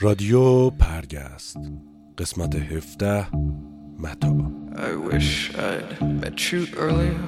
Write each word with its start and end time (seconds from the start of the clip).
رادیو 0.00 0.70
پرگست 0.70 1.58
قسمت 2.18 2.56
17 2.56 3.26
متا 3.98 4.50
I 4.76 4.94
wish 4.94 5.50
I'd 5.54 6.00
met 6.22 6.52
you 6.52 6.66
earlier, 6.76 7.20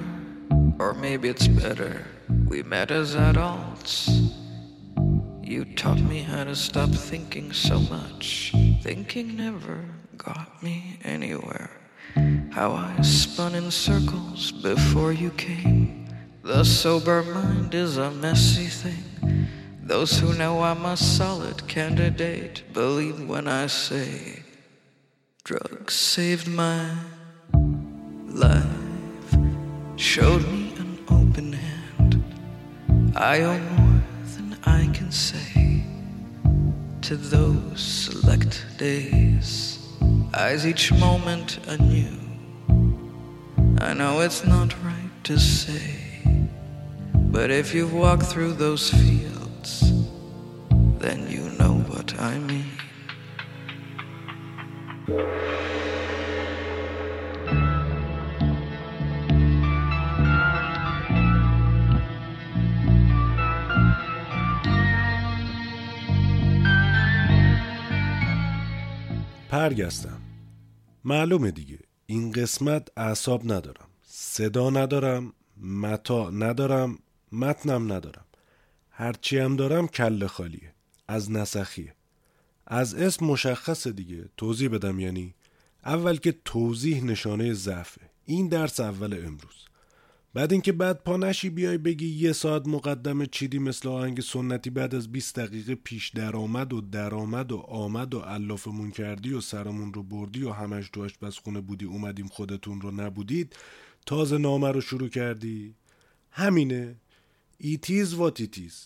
or 0.79 0.95
maybe 0.95 1.29
it's 1.29 1.49
better 1.49 2.05
we 2.53 2.63
met 2.63 2.91
as 2.91 3.15
adults. 3.15 4.11
You 5.43 5.65
taught 5.65 6.01
me 6.01 6.21
how 6.23 6.45
to 6.45 6.55
stop 6.55 6.91
thinking 6.91 7.53
so 7.53 7.79
much. 7.79 8.53
Thinking 8.83 9.37
never 9.37 9.85
got 10.17 10.63
me 10.63 10.99
anywhere. 11.03 11.71
How 12.51 12.73
I 12.73 13.01
spun 13.03 13.55
in 13.55 13.71
circles 13.71 14.53
before 14.53 15.13
you 15.13 15.31
came. 15.31 16.07
The 16.43 16.65
sober 16.65 17.23
mind 17.23 17.75
is 17.75 17.97
a 17.97 18.11
messy 18.11 18.67
thing. 18.67 19.26
Those 19.88 20.20
who 20.20 20.34
know 20.34 20.64
I'm 20.64 20.86
a 20.86 20.98
solid 20.98 21.66
candidate 21.70 22.62
believe 22.74 23.26
when 23.26 23.48
I 23.48 23.68
say 23.68 24.44
drugs 25.46 25.94
saved 25.94 26.46
my 26.46 26.92
life, 28.26 28.66
showed 29.96 30.44
me 30.52 30.74
an 30.78 31.00
open 31.10 31.54
hand. 31.54 32.22
I 33.16 33.44
owe 33.44 33.60
more 33.60 34.02
than 34.36 34.58
I 34.66 34.92
can 34.94 35.10
say 35.10 35.86
to 37.04 37.16
those 37.16 37.80
select 37.80 38.66
days. 38.78 39.80
Eyes 40.34 40.68
each 40.68 40.92
moment 40.92 41.66
anew. 41.66 42.20
I 43.80 43.94
know 43.94 44.20
it's 44.20 44.46
not 44.46 44.76
right 44.84 45.24
to 45.24 45.40
say, 45.40 45.96
but 47.32 47.52
if 47.52 47.74
you've 47.74 47.94
walked 47.94 48.26
through 48.26 48.56
those 48.56 48.90
fields, 48.90 49.47
then 51.00 51.22
you 51.36 51.46
know 51.60 51.76
what 51.90 52.10
I 52.20 52.34
mean. 52.50 52.70
پرگستم. 69.50 70.20
معلومه 71.04 71.52
دیگه. 71.52 71.80
این 72.06 72.32
قسمت 72.32 72.88
اعصاب 72.98 73.52
ندارم. 73.52 73.88
صدا 74.04 74.70
ندارم 74.70 75.34
متا 75.62 76.30
ندارم 76.30 77.00
متنم 77.32 77.94
ندارم. 77.94 78.26
هرچی 78.92 79.38
هم 79.38 79.56
دارم 79.56 79.88
کله 79.88 80.28
خالیه. 80.28 80.77
از 81.08 81.32
نسخیه 81.32 81.94
از 82.68 82.94
اسم 82.94 83.26
مشخصه 83.26 83.92
دیگه 83.92 84.26
توضیح 84.38 84.70
بدم 84.70 85.00
یعنی 85.00 85.34
اول 85.86 86.18
که 86.18 86.36
توضیح 86.46 87.04
نشانه 87.04 87.54
ضعفه 87.54 88.02
این 88.26 88.48
درس 88.48 88.80
اول 88.80 89.14
امروز. 89.26 89.68
بعد 90.34 90.52
اینکه 90.52 90.72
بعد 90.72 91.04
پا 91.04 91.18
نشی 91.18 91.50
بیای 91.50 91.78
بگی 91.78 92.08
یه 92.08 92.34
ساعت 92.34 92.68
مقدمه 92.68 93.26
چیدی 93.26 93.60
مثل 93.60 93.90
آهنگ 93.90 94.22
سنتی 94.22 94.70
بعد 94.70 94.96
از 94.96 95.12
20 95.12 95.40
دقیقه 95.40 95.76
پیش 95.76 96.10
درآمد 96.10 96.74
و 96.74 96.82
درآمد 96.82 97.52
و 97.52 97.58
آمد 97.58 98.14
و 98.14 98.20
علافمون 98.20 98.92
کردی 98.92 99.34
و 99.34 99.42
سرمون 99.42 99.94
رو 99.94 100.04
بردی 100.04 100.44
و 100.44 100.52
همش 100.52 100.90
تو 100.94 101.04
آشپزخونه 101.04 101.62
بودی 101.62 101.86
اومدیم 101.86 102.28
خودتون 102.28 102.82
رو 102.82 102.92
نبودید 102.92 103.56
تازه 104.06 104.38
نامه 104.38 104.72
رو 104.72 104.82
شروع 104.82 105.10
کردی. 105.10 105.74
همینه. 106.32 106.96
ایتیز 107.58 108.14
و 108.14 108.30
تیتیز 108.30 108.86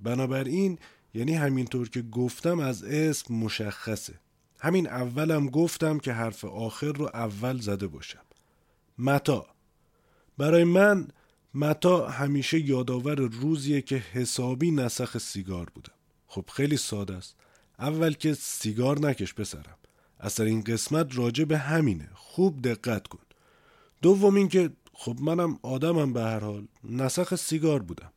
بنابراین 0.00 0.78
یعنی 1.14 1.34
همینطور 1.34 1.88
که 1.88 2.02
گفتم 2.02 2.60
از 2.60 2.84
اسم 2.84 3.34
مشخصه. 3.34 4.14
همین 4.60 4.86
اولم 4.86 5.46
گفتم 5.46 5.98
که 5.98 6.12
حرف 6.12 6.44
آخر 6.44 6.92
رو 6.92 7.10
اول 7.14 7.58
زده 7.58 7.86
باشم. 7.86 8.22
متا. 8.98 9.46
برای 10.38 10.64
من 10.64 11.08
متا 11.54 12.08
همیشه 12.08 12.60
یادآور 12.60 13.14
روزیه 13.14 13.82
که 13.82 13.96
حسابی 13.96 14.70
نسخ 14.70 15.18
سیگار 15.18 15.70
بودم. 15.74 15.92
خب 16.26 16.44
خیلی 16.52 16.76
ساده 16.76 17.14
است. 17.14 17.36
اول 17.78 18.12
که 18.12 18.34
سیگار 18.34 18.98
نکش 18.98 19.34
پسرم. 19.34 19.78
اصلا 20.20 20.46
این 20.46 20.60
قسمت 20.60 21.18
راجع 21.18 21.44
به 21.44 21.58
همینه. 21.58 22.08
خوب 22.14 22.62
دقت 22.62 23.06
کن. 23.06 23.18
دوم 24.02 24.34
اینکه 24.34 24.70
خب 24.92 25.18
منم 25.20 25.58
آدمم 25.62 26.12
به 26.12 26.20
هر 26.20 26.40
حال. 26.40 26.66
نسخ 26.84 27.34
سیگار 27.34 27.82
بودم. 27.82 28.12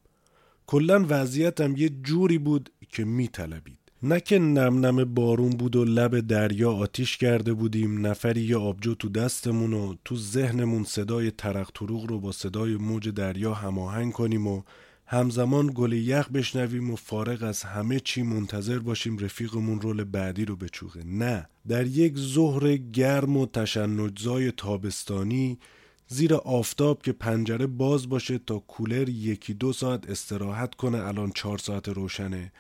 کلا 0.68 1.06
وضعیتم 1.10 1.76
یه 1.78 1.90
جوری 1.90 2.38
بود 2.38 2.70
که 2.90 3.06
میطلبید. 3.06 3.78
نه 4.04 4.20
که 4.20 4.40
نم 4.40 4.86
نم 4.86 5.14
بارون 5.14 5.50
بود 5.50 5.76
و 5.76 5.86
لب 5.86 6.20
دریا 6.20 6.72
آتیش 6.72 7.18
کرده 7.18 7.54
بودیم 7.54 8.08
نفری 8.08 8.42
یه 8.42 8.58
آبجو 8.58 8.96
تو 8.96 9.10
دستمون 9.10 9.74
و 9.74 9.96
تو 10.06 10.16
ذهنمون 10.16 10.84
صدای 10.84 11.32
ترق 11.32 11.72
تروغ 11.76 12.06
رو 12.06 12.20
با 12.20 12.32
صدای 12.32 12.76
موج 12.76 13.10
دریا 13.10 13.54
هماهنگ 13.54 14.14
کنیم 14.14 14.48
و 14.48 14.62
همزمان 15.06 15.72
گل 15.76 15.94
یخ 15.94 16.30
بشنویم 16.30 16.92
و 16.92 16.96
فارغ 16.96 17.44
از 17.44 17.64
همه 17.64 18.00
چی 18.00 18.22
منتظر 18.22 18.80
باشیم 18.80 19.18
رفیقمون 19.18 19.82
رول 19.82 20.04
بعدی 20.04 20.46
رو 20.46 20.56
بچوغه. 20.56 21.04
نه 21.06 21.48
در 21.68 21.88
یک 21.88 22.18
ظهر 22.18 22.78
گرم 22.78 23.38
و 23.38 23.46
تشنجزای 23.46 24.52
تابستانی 24.52 25.60
زیر 26.08 26.34
آفتاب 26.34 27.02
که 27.02 27.12
پنجره 27.12 27.68
باز 27.68 28.10
باشه 28.10 28.38
تا 28.38 28.60
کولر 28.60 29.10
یکی 29.10 29.54
دو 29.54 29.74
ساعت 29.74 30.10
استراحت 30.10 30.76
کنه 30.76 31.06
الان 31.08 31.32
چهار 31.32 31.58
ساعت 31.58 31.90
روشنه. 31.90 32.52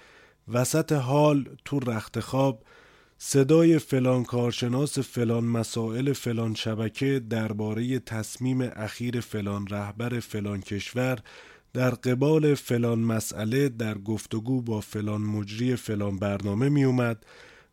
وسط 0.48 0.92
حال 0.92 1.50
تو 1.66 1.80
رخت 1.80 2.20
خواب 2.20 2.64
صدای 3.18 3.80
فلان 3.80 4.24
کارشناس 4.24 5.00
فلان 5.00 5.44
مسائل 5.44 6.14
فلان 6.14 6.56
شبکه 6.56 7.22
درباره 7.30 8.00
تصمیم 8.00 8.62
اخیر 8.62 9.20
فلان 9.22 9.68
رهبر 9.68 10.20
فلان 10.20 10.62
کشور 10.62 11.20
در 11.74 11.90
قبال 11.90 12.56
فلان 12.56 13.00
مسئله 13.00 13.70
در 13.70 13.98
گفتگو 13.98 14.62
با 14.62 14.82
فلان 14.82 15.22
مجری 15.22 15.76
فلان 15.76 16.20
برنامه 16.20 16.70
می 16.70 16.84
اومد 16.84 17.26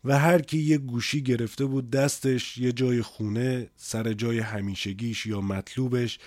و 0.04 0.18
هر 0.18 0.42
کی 0.42 0.58
یه 0.58 0.78
گوشی 0.78 1.22
گرفته 1.22 1.64
بود 1.64 1.90
دستش 1.90 2.58
یه 2.58 2.72
جای 2.72 3.02
خونه 3.02 3.70
سر 3.76 4.12
جای 4.12 4.38
همیشگیش 4.38 5.26
یا 5.26 5.40
مطلوبش 5.40 6.18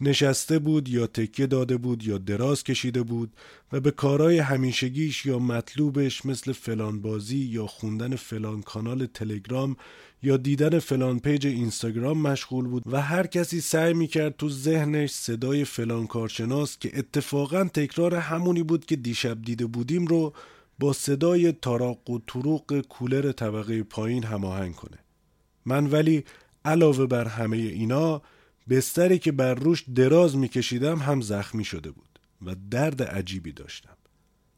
نشسته 0.00 0.58
بود 0.58 0.88
یا 0.88 1.06
تکیه 1.06 1.46
داده 1.46 1.76
بود 1.76 2.04
یا 2.04 2.18
دراز 2.18 2.64
کشیده 2.64 3.02
بود 3.02 3.32
و 3.72 3.80
به 3.80 3.90
کارهای 3.90 4.38
همیشگیش 4.38 5.26
یا 5.26 5.38
مطلوبش 5.38 6.26
مثل 6.26 6.52
فلان 6.52 7.02
بازی 7.02 7.38
یا 7.38 7.66
خوندن 7.66 8.16
فلان 8.16 8.62
کانال 8.62 9.06
تلگرام 9.06 9.76
یا 10.22 10.36
دیدن 10.36 10.78
فلان 10.78 11.18
پیج 11.18 11.46
اینستاگرام 11.46 12.18
مشغول 12.18 12.66
بود 12.66 12.82
و 12.86 13.00
هر 13.00 13.26
کسی 13.26 13.60
سعی 13.60 13.94
می‌کرد 13.94 14.36
تو 14.36 14.48
ذهنش 14.48 15.10
صدای 15.10 15.64
فلان 15.64 16.06
کارشناس 16.06 16.78
که 16.78 16.98
اتفاقا 16.98 17.64
تکرار 17.64 18.14
همونی 18.14 18.62
بود 18.62 18.84
که 18.84 18.96
دیشب 18.96 19.42
دیده 19.42 19.66
بودیم 19.66 20.06
رو 20.06 20.32
با 20.78 20.92
صدای 20.92 21.52
تاراق 21.52 22.10
و 22.10 22.18
طروق 22.26 22.80
کولر 22.80 23.32
طبقه 23.32 23.82
پایین 23.82 24.24
هماهنگ 24.24 24.74
کنه. 24.74 24.98
من 25.64 25.86
ولی 25.86 26.24
علاوه 26.64 27.06
بر 27.06 27.28
همه 27.28 27.56
اینا 27.56 28.22
بستری 28.68 29.18
که 29.18 29.32
بر 29.32 29.54
روش 29.54 29.84
دراز 29.94 30.36
میکشیدم 30.36 30.98
هم 30.98 31.20
زخمی 31.20 31.64
شده 31.64 31.90
بود 31.90 32.18
و 32.46 32.56
درد 32.70 33.02
عجیبی 33.02 33.52
داشتم. 33.52 33.96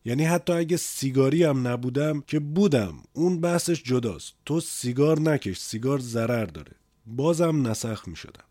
یعنی 0.04 0.24
حتی 0.24 0.52
اگه 0.52 0.76
سیگاری 0.76 1.44
هم 1.44 1.68
نبودم 1.68 2.20
که 2.20 2.38
بودم 2.38 2.94
اون 3.12 3.40
بحثش 3.40 3.82
جداست. 3.82 4.34
تو 4.46 4.60
سیگار 4.60 5.20
نکش 5.20 5.58
سیگار 5.58 5.98
ضرر 5.98 6.44
داره. 6.44 6.72
بازم 7.06 7.66
نسخ 7.66 8.08
می‌شدم. 8.08 8.44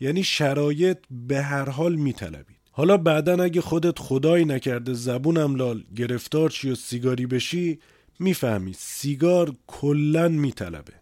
یعنی 0.00 0.24
شرایط 0.24 0.98
به 1.10 1.42
هر 1.42 1.68
حال 1.68 1.94
میطلبید 1.94 2.53
حالا 2.76 2.96
بعدا 2.96 3.42
اگه 3.42 3.60
خودت 3.60 3.98
خدایی 3.98 4.44
نکرده 4.44 4.92
زبونم 4.92 5.54
لال 5.54 5.84
گرفتار 5.96 6.50
چی 6.50 6.70
و 6.70 6.74
سیگاری 6.74 7.26
بشی 7.26 7.78
می‌فهمی 8.18 8.72
سیگار 8.72 9.52
کلا 9.66 10.28
میطلبه. 10.28 10.92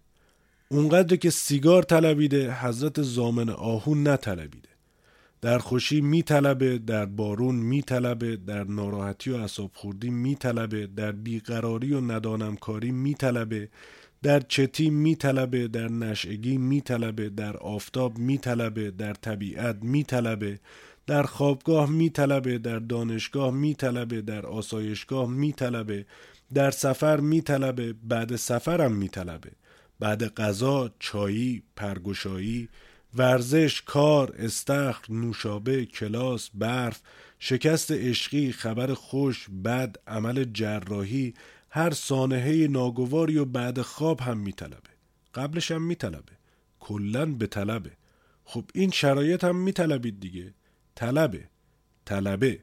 اونقدر 0.69 1.17
که 1.17 1.31
سیگار 1.31 1.83
طلبیده 1.83 2.55
حضرت 2.55 3.03
زامن 3.03 3.49
آهون 3.49 4.09
نطلبیده. 4.09 4.69
در 5.41 5.59
خوشی 5.59 6.01
میطلبه 6.01 6.79
در 6.79 7.07
بارون 7.07 7.55
میطلبه 7.55 8.37
در 8.37 8.65
ناراحتی 8.65 9.31
و 9.31 9.37
اصاب 9.37 9.71
خوردی 9.75 10.11
میطلبه 10.11 10.87
در 10.87 11.13
بیقراری 11.13 11.93
و 11.93 12.01
ندانمکاری 12.01 12.91
میطلبه 12.91 13.69
در 14.23 14.41
چتی 14.41 14.91
میطلبه 14.91 15.69
در 15.69 15.89
نشعگی 15.89 16.59
میطلبه 16.59 17.29
در 17.29 17.57
آفتاب 17.57 18.19
میطلبه 18.19 18.91
در 18.91 19.15
طبیعت 19.15 19.77
میطلبه. 19.83 20.59
در 21.07 21.23
خوابگاه 21.23 21.91
میطلبه 21.91 22.59
در 22.59 22.79
دانشگاه 22.79 23.51
میطلبه 23.51 24.23
در 24.23 24.47
آسایشگاه 24.47 25.31
میطلبه 25.31 26.07
در 26.55 26.71
سفر 26.71 27.21
میطلبه 27.21 27.95
بعد 28.03 28.37
سفرم 28.37 28.93
میطلبه. 28.93 29.51
بعد 30.01 30.35
غذا 30.35 30.91
چایی 30.99 31.63
پرگشایی 31.77 32.69
ورزش 33.15 33.83
کار 33.83 34.35
استخر 34.39 35.13
نوشابه 35.13 35.87
کلاس 35.87 36.51
برف 36.55 37.01
شکست 37.39 37.91
عشقی 37.91 38.53
خبر 38.53 38.95
خوش 38.95 39.49
بد 39.65 39.97
عمل 40.07 40.45
جراحی 40.45 41.35
هر 41.71 41.91
سانحه 41.91 42.67
ناگواری 42.67 43.39
و 43.39 43.45
بعد 43.45 43.81
خواب 43.81 44.21
هم 44.21 44.39
میطلبه. 44.39 44.91
قبلش 45.35 45.71
هم 45.71 45.83
میطلبه. 45.83 46.33
کلا 46.81 47.27
به 47.27 47.47
طلبه. 47.47 47.91
خب 48.45 48.65
این 48.75 48.91
شرایط 48.91 49.45
هم 49.45 49.57
میطلبید 49.57 50.21
دیگه. 50.21 50.55
طلبه 50.94 51.49
طلبه. 52.05 52.61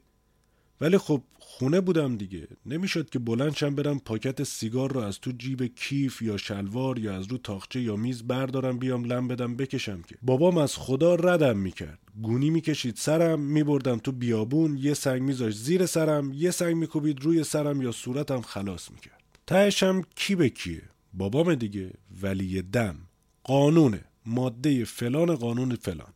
ولی 0.82 0.98
خب 0.98 1.24
خونه 1.40 1.82
بودم 1.82 2.18
دیگه. 2.18 2.48
نمی‌شد 2.66 3.10
که 3.10 3.20
بلندشم 3.20 3.76
برم 3.76 4.00
پاکت 4.00 4.44
سیگار 4.44 4.94
رو 4.94 5.00
از 5.00 5.20
تو 5.20 5.32
جیب 5.32 5.76
کیف 5.76 6.22
یا 6.22 6.38
شلوار 6.38 7.00
یا 7.00 7.16
از 7.16 7.28
رو 7.28 7.38
تاخچه 7.38 7.82
یا 7.82 7.96
میز 7.96 8.24
بردارم 8.24 8.80
بیام 8.80 9.04
لم 9.04 9.28
بدم 9.28 9.56
بکشم 9.56 10.02
که. 10.02 10.16
بابام 10.22 10.58
از 10.58 10.76
خدا 10.76 11.16
ردم 11.16 11.58
می‌کرد. 11.58 12.00
گونی 12.22 12.50
می‌کشید 12.50 12.96
سرم 12.96 13.40
میبردم 13.40 13.98
تو 13.98 14.12
بیابون 14.12 14.78
یه 14.78 14.94
سنگ 14.94 15.22
میذاش 15.22 15.54
زیر 15.58 15.86
سرم 15.86 16.34
یه 16.34 16.52
سنگ 16.52 16.76
میکوبید 16.76 17.22
روی 17.22 17.44
سرم 17.44 17.82
یا 17.82 17.92
صورتم 17.92 18.42
خلاص 18.42 18.92
می‌کرد. 18.92 19.24
تهشم 19.48 20.02
کی 20.16 20.36
به 20.36 20.50
کیه؟ 20.50 20.82
بابام 21.14 21.56
دیگه 21.56 21.94
ولی 22.22 22.62
دم. 22.62 22.96
قانونه 23.44 24.06
ماده 24.26 24.86
فلان 24.86 25.36
قانون 25.36 25.76
فلان. 25.76 26.14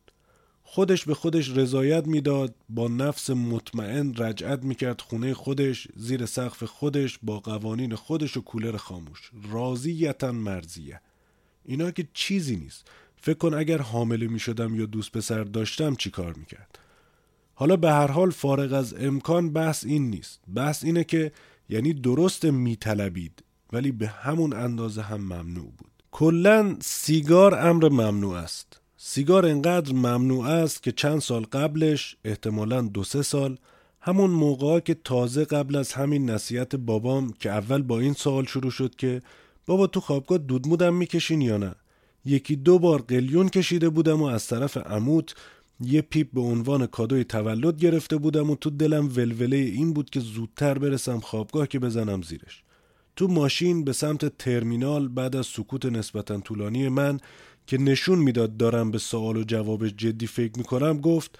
خودش 0.74 1.06
به 1.06 1.14
خودش 1.14 1.58
رضایت 1.58 2.08
می‌داد 2.08 2.56
با 2.70 2.88
نفس 2.88 3.30
مطمئن 3.30 4.14
رجعت 4.14 4.64
می‌کرد 4.64 5.02
خونه 5.02 5.34
خودش 5.34 5.88
زیر 5.96 6.26
سقف 6.26 6.64
خودش 6.64 7.20
با 7.24 7.40
قوانین 7.40 7.96
خودش 7.96 8.38
و 8.38 8.42
کولر 8.42 8.78
خاموش. 8.78 9.32
راضیتا 9.52 10.32
مرزیه 10.32 11.02
اینا 11.66 11.92
که 11.92 12.08
چیزی 12.14 12.56
نیست. 12.56 12.88
فکر 13.16 13.38
کن 13.38 13.54
اگر 13.54 13.82
حامله 13.82 14.28
می‌شدم 14.28 14.76
یا 14.76 14.86
دوست 14.86 15.12
پسر 15.12 15.44
داشتم 15.44 15.96
چی 15.96 16.10
کار 16.10 16.34
می‌کرد؟ 16.34 16.80
حالا 17.54 17.76
به 17.76 17.92
هر 17.92 18.08
حال 18.08 18.32
فارغ 18.32 18.74
از 18.74 18.94
امکان 18.94 19.54
بحث 19.54 19.86
این 19.86 20.10
نیست. 20.10 20.42
بحث 20.56 20.84
اینه 20.84 21.04
که 21.04 21.32
یعنی 21.70 21.94
درست 21.94 22.46
میطلبید 22.46 23.44
ولی 23.74 23.92
به 23.92 24.08
همون 24.08 24.54
اندازه 24.54 25.02
هم 25.02 25.22
ممنوع 25.22 25.72
بود. 25.78 25.92
کلا 26.12 26.78
سیگار 26.82 27.68
امر 27.68 27.90
ممنوع 27.90 28.36
است. 28.36 28.83
سیگار 29.06 29.46
انقدر 29.46 29.94
ممنوع 29.94 30.46
است 30.46 30.84
که 30.84 30.92
چند 30.92 31.20
سال 31.20 31.44
قبلش 31.44 32.16
احتمالا 32.26 32.82
دو 32.82 33.04
سه 33.04 33.22
سال 33.22 33.58
همون 34.02 34.30
موقع 34.30 34.80
که 34.80 34.94
تازه 34.94 35.46
قبل 35.46 35.76
از 35.76 35.94
همین 35.94 36.30
نصیحت 36.30 36.76
بابام 36.76 37.34
که 37.40 37.50
اول 37.52 37.82
با 37.82 38.00
این 38.00 38.14
سوال 38.14 38.46
شروع 38.46 38.72
شد 38.72 38.96
که 38.96 39.22
بابا 39.66 39.88
تو 39.88 40.00
خوابگاه 40.00 40.38
دودمودم 40.38 40.94
می‌کشین 40.94 41.42
یا 41.42 41.58
نه؟ 41.58 41.76
یکی 42.26 42.56
دو 42.56 42.80
بار 42.80 43.02
قلیون 43.02 43.50
کشیده 43.50 43.90
بودم 43.90 44.22
و 44.22 44.26
از 44.26 44.48
طرف 44.48 44.78
عموت 44.78 45.36
یه 45.80 46.02
پیپ 46.02 46.28
به 46.34 46.42
عنوان 46.42 46.86
کادوی 46.86 47.24
تولد 47.24 47.78
گرفته 47.78 48.18
بودم 48.18 48.50
و 48.50 48.56
تو 48.56 48.70
دلم 48.70 49.08
ولوله 49.08 49.58
این 49.58 49.94
بود 49.94 50.10
که 50.10 50.20
زودتر 50.20 50.78
برسم 50.78 51.20
خوابگاه 51.20 51.68
که 51.68 51.80
بزنم 51.80 52.22
زیرش. 52.22 52.64
تو 53.16 53.28
ماشین 53.28 53.84
به 53.84 53.94
سمت 53.94 54.38
ترمینال 54.38 55.08
بعد 55.08 55.36
از 55.36 55.46
سکوت 55.46 55.86
نسبتا 55.86 56.40
طولانی 56.40 56.90
من 56.90 57.20
که 57.68 57.78
نشون 57.78 58.20
می‌داد 58.20 58.58
دارم 58.58 58.92
به 58.92 58.98
سوال 58.98 59.38
و 59.38 59.44
جوابش 59.44 59.94
جدی 59.98 60.28
فکر 60.28 60.58
می‌کنم 60.58 61.02
گفت 61.02 61.40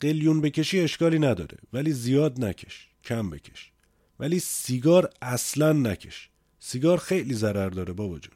قلیون 0.00 0.40
بکشی 0.40 0.80
اشکالی 0.80 1.18
نداره 1.18 1.58
ولی 1.72 1.92
زیاد 1.92 2.44
نکش 2.44 2.88
کم 3.04 3.30
بکش. 3.30 3.70
ولی 4.20 4.38
سیگار 4.38 5.10
اصلا 5.22 5.72
نکش. 5.72 6.28
سیگار 6.60 6.98
خیلی 6.98 7.34
ضرر 7.34 7.68
داره 7.68 7.92
بابا 7.92 8.18
جون. 8.18 8.34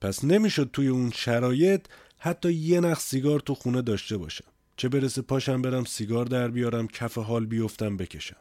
پس 0.00 0.24
نمی‌شد 0.24 0.70
توی 0.72 0.88
اون 0.88 1.10
شرایط 1.10 1.86
حتی 2.18 2.52
یه 2.52 2.80
نخ 2.80 3.00
سیگار 3.00 3.40
تو 3.40 3.54
خونه 3.54 3.82
داشته 3.82 4.16
باشم. 4.16 4.44
چه 4.76 4.88
برسه 4.88 5.22
پاشم 5.22 5.62
برم 5.62 5.84
سیگار 5.84 6.24
در 6.26 6.48
بیارم 6.48 6.88
کف 6.88 7.18
حال 7.18 7.46
بیفتم 7.46 7.96
بکشم. 7.96 8.36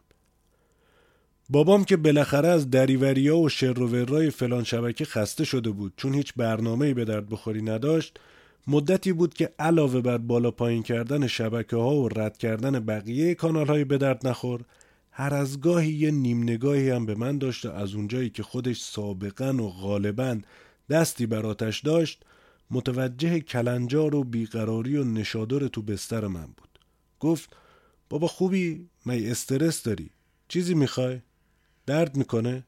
بابام 1.49 1.83
که 1.83 1.97
بالاخره 1.97 2.47
از 2.47 2.69
دریوریا 2.69 3.38
و 3.38 3.49
شر 3.49 3.79
و 3.79 4.29
فلان 4.29 4.63
شبکه 4.63 5.05
خسته 5.05 5.45
شده 5.45 5.69
بود 5.69 5.94
چون 5.97 6.13
هیچ 6.13 6.33
برنامه‌ای 6.35 6.94
به 6.94 7.05
درد 7.05 7.29
بخوری 7.29 7.61
نداشت 7.61 8.19
مدتی 8.67 9.13
بود 9.13 9.33
که 9.33 9.53
علاوه 9.59 10.01
بر 10.01 10.17
بالا 10.17 10.51
پایین 10.51 10.83
کردن 10.83 11.27
شبکه 11.27 11.75
ها 11.75 11.95
و 11.95 12.09
رد 12.09 12.38
کردن 12.38 12.79
بقیه 12.79 13.35
کانال 13.35 13.67
های 13.67 13.83
به 13.83 13.97
درد 13.97 14.27
نخور 14.27 14.61
هر 15.11 15.33
از 15.33 15.61
گاهی 15.61 15.94
یه 15.94 16.11
نیم 16.11 16.44
نگاهی 16.44 16.89
هم 16.89 17.05
به 17.05 17.15
من 17.15 17.38
داشت 17.38 17.65
و 17.65 17.71
از 17.71 17.94
اونجایی 17.94 18.29
که 18.29 18.44
خودش 18.44 18.81
سابقا 18.81 19.53
و 19.53 19.69
غالبا 19.69 20.38
دستی 20.89 21.25
بر 21.25 21.45
آتش 21.45 21.81
داشت 21.81 22.23
متوجه 22.71 23.39
کلنجار 23.39 24.15
و 24.15 24.23
بیقراری 24.23 24.97
و 24.97 25.03
نشادر 25.03 25.67
تو 25.67 25.81
بستر 25.81 26.27
من 26.27 26.45
بود. 26.45 26.79
گفت 27.19 27.55
بابا 28.09 28.27
خوبی؟ 28.27 28.89
می 29.05 29.27
استرس 29.27 29.83
داری؟ 29.83 30.09
چیزی 30.47 30.73
می‌خوای؟ 30.73 31.21
درد 31.88 32.18
می‌کنه؟ 32.18 32.63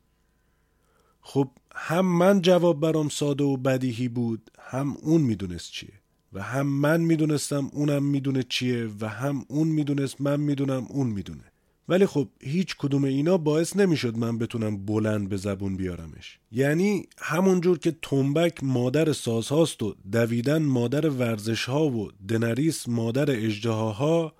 خب 1.21 1.49
هم 1.75 2.05
من 2.05 2.41
جواب 2.41 2.79
برام 2.79 3.09
ساده 3.09 3.43
و 3.43 3.57
بدیهی 3.57 4.07
بود 4.07 4.51
هم 4.59 4.97
اون 5.01 5.21
می‌دونست 5.21 5.71
چیه 5.71 5.93
و 6.33 6.41
هم 6.41 6.67
من 6.67 7.01
می‌دونستم 7.01 7.69
اونم 7.73 8.03
می‌دونه 8.03 8.43
چیه 8.43 8.89
و 9.01 9.07
هم 9.07 9.45
اون 9.47 9.67
می‌دونست 9.67 10.21
من 10.21 10.39
می‌دونم 10.39 10.85
اون 10.89 11.07
می‌دونه. 11.07 11.43
ولی 11.89 12.05
خب 12.05 12.27
هیچ 12.41 12.75
کدوم 12.77 13.03
اینا 13.03 13.37
باعث 13.37 13.75
نمی‌شد 13.75 14.17
من 14.17 14.37
بتونم 14.37 14.85
بلند 14.85 15.29
به 15.29 15.37
زبون 15.37 15.77
بیارمش. 15.77 16.39
یعنی 16.51 17.07
همونجور 17.17 17.77
که 17.77 17.95
تنبک 18.01 18.63
مادر 18.63 19.13
سازهاست 19.13 19.83
و 19.83 19.95
دویدن 20.11 20.61
مادر 20.61 21.09
ورزش 21.09 21.65
ها 21.65 21.89
و 21.89 22.11
دنریس 22.27 22.89
مادر 22.89 23.31
اجدهاها 23.31 24.33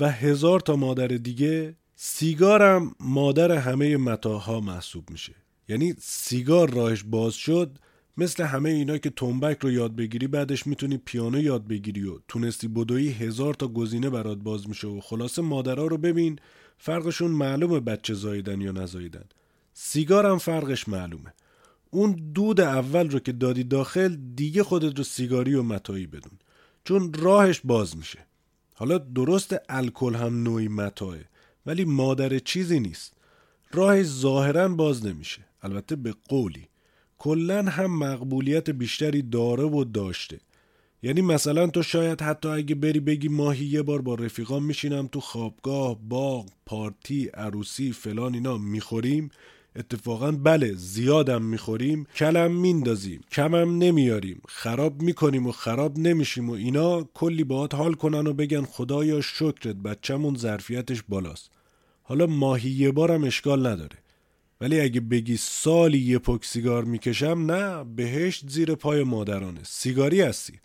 و 0.00 0.10
هزار 0.10 0.60
تا 0.60 0.76
مادر 0.76 1.06
دیگه 1.06 1.76
سیگارم 2.04 2.94
مادر 3.00 3.52
همه 3.52 3.96
متاها 3.96 4.60
محسوب 4.60 5.10
میشه. 5.10 5.34
یعنی 5.68 5.94
سیگار 5.98 6.70
راهش 6.70 7.04
باز 7.06 7.34
شد 7.34 7.78
مثل 8.16 8.44
همه 8.44 8.70
اینا 8.70 8.98
که 8.98 9.10
تنبک 9.10 9.58
رو 9.60 9.70
یاد 9.70 9.96
بگیری 9.96 10.26
بعدش 10.26 10.66
می‌تونی 10.66 10.96
پیانو 10.96 11.40
یاد 11.40 11.66
بگیری 11.66 12.08
و 12.08 12.18
تونستی 12.28 12.68
بدوی 12.68 13.08
هزار 13.08 13.54
تا 13.54 13.68
گزینه 13.68 14.10
برات 14.10 14.38
باز 14.38 14.68
میشه 14.68 14.88
و 14.88 15.00
خلاصه 15.00 15.42
مادرها 15.42 15.86
رو 15.86 15.98
ببین 15.98 16.38
فرقشون 16.78 17.30
معلومه 17.30 17.80
بچه 17.80 18.14
زاییدن 18.14 18.60
یا 18.60 18.72
نزاییدن. 18.72 19.24
سیگارم 19.74 20.38
فرقش 20.38 20.88
معلومه. 20.88 21.34
اون 21.90 22.12
دود 22.34 22.60
اول 22.60 23.10
رو 23.10 23.18
که 23.18 23.32
دادی 23.32 23.64
داخل 23.64 24.16
دیگه 24.34 24.62
خودت 24.62 24.98
رو 24.98 25.04
سیگاری 25.04 25.54
و 25.54 25.62
متایی 25.62 26.06
بدون. 26.06 26.38
چون 26.84 27.12
راهش 27.12 27.60
باز 27.64 27.96
میشه. 27.96 28.18
حالا 28.74 28.98
درست 28.98 29.56
الکل 29.68 30.14
هم 30.14 30.42
نوعی 30.42 30.68
متاه 30.68 31.16
ولی 31.66 31.84
مادر 31.84 32.38
چیزی 32.38 32.80
نیست. 32.80 33.12
راه 33.72 34.02
ظاهرا 34.02 34.68
باز 34.68 35.06
نمیشه. 35.06 35.42
البته 35.62 35.96
به 35.96 36.14
قولی. 36.28 36.68
کلا 37.18 37.62
هم 37.62 37.98
مقبولیت 37.98 38.70
بیشتری 38.70 39.22
داره 39.22 39.64
و 39.64 39.84
داشته. 39.84 40.40
یعنی 41.02 41.20
مثلا 41.20 41.66
تو 41.66 41.82
شاید 41.82 42.22
حتی 42.22 42.48
اگه 42.48 42.74
بری 42.74 43.00
بگی 43.00 43.28
ماهی 43.28 43.64
یه 43.64 43.82
بار 43.82 44.02
با 44.02 44.14
رفیقام 44.14 44.64
میشینم 44.64 45.06
تو 45.06 45.20
خوابگاه 45.20 45.98
باغ 46.08 46.48
پارتی 46.66 47.28
عروسی 47.34 47.92
فلان 47.92 48.34
اینا 48.34 48.58
می‌خوریم 48.58 49.30
اتفاقا 49.76 50.32
بله 50.32 50.72
زیادم 50.74 51.42
می‌خوریم 51.42 52.06
کلم 52.16 52.52
میندازیم 52.60 53.20
کمم 53.30 53.78
نمیاریم 53.78 54.42
خراب 54.48 55.02
می‌کنیم 55.02 55.46
و 55.46 55.52
خراب 55.52 55.98
نمیشیم 55.98 56.50
و 56.50 56.52
اینا 56.52 57.02
کلی 57.02 57.44
باهات 57.44 57.74
حال 57.74 57.94
کنن 57.94 58.26
و 58.26 58.32
بگن 58.32 58.62
خدایا 58.62 59.20
شکرت 59.20 59.76
بچهمون 59.76 60.34
ظرفیتش 60.34 61.02
بالاست. 61.08 61.50
حالا 62.02 62.26
ماهی 62.26 62.70
یه 62.70 62.92
بارم 62.92 63.24
اشکال 63.24 63.66
نداره. 63.66 63.98
ولی 64.60 64.80
اگه 64.80 65.00
بگی 65.00 65.36
سالی 65.36 65.98
یه 65.98 66.18
پک 66.18 66.44
سیگار 66.44 66.84
می‌کشم 66.84 67.44
نه 67.50 67.84
بهشت 67.84 68.50
زیر 68.50 68.74
پای 68.74 69.04
مادرانه. 69.04 69.60
سیگاری 69.62 70.20
هستی. 70.20 70.60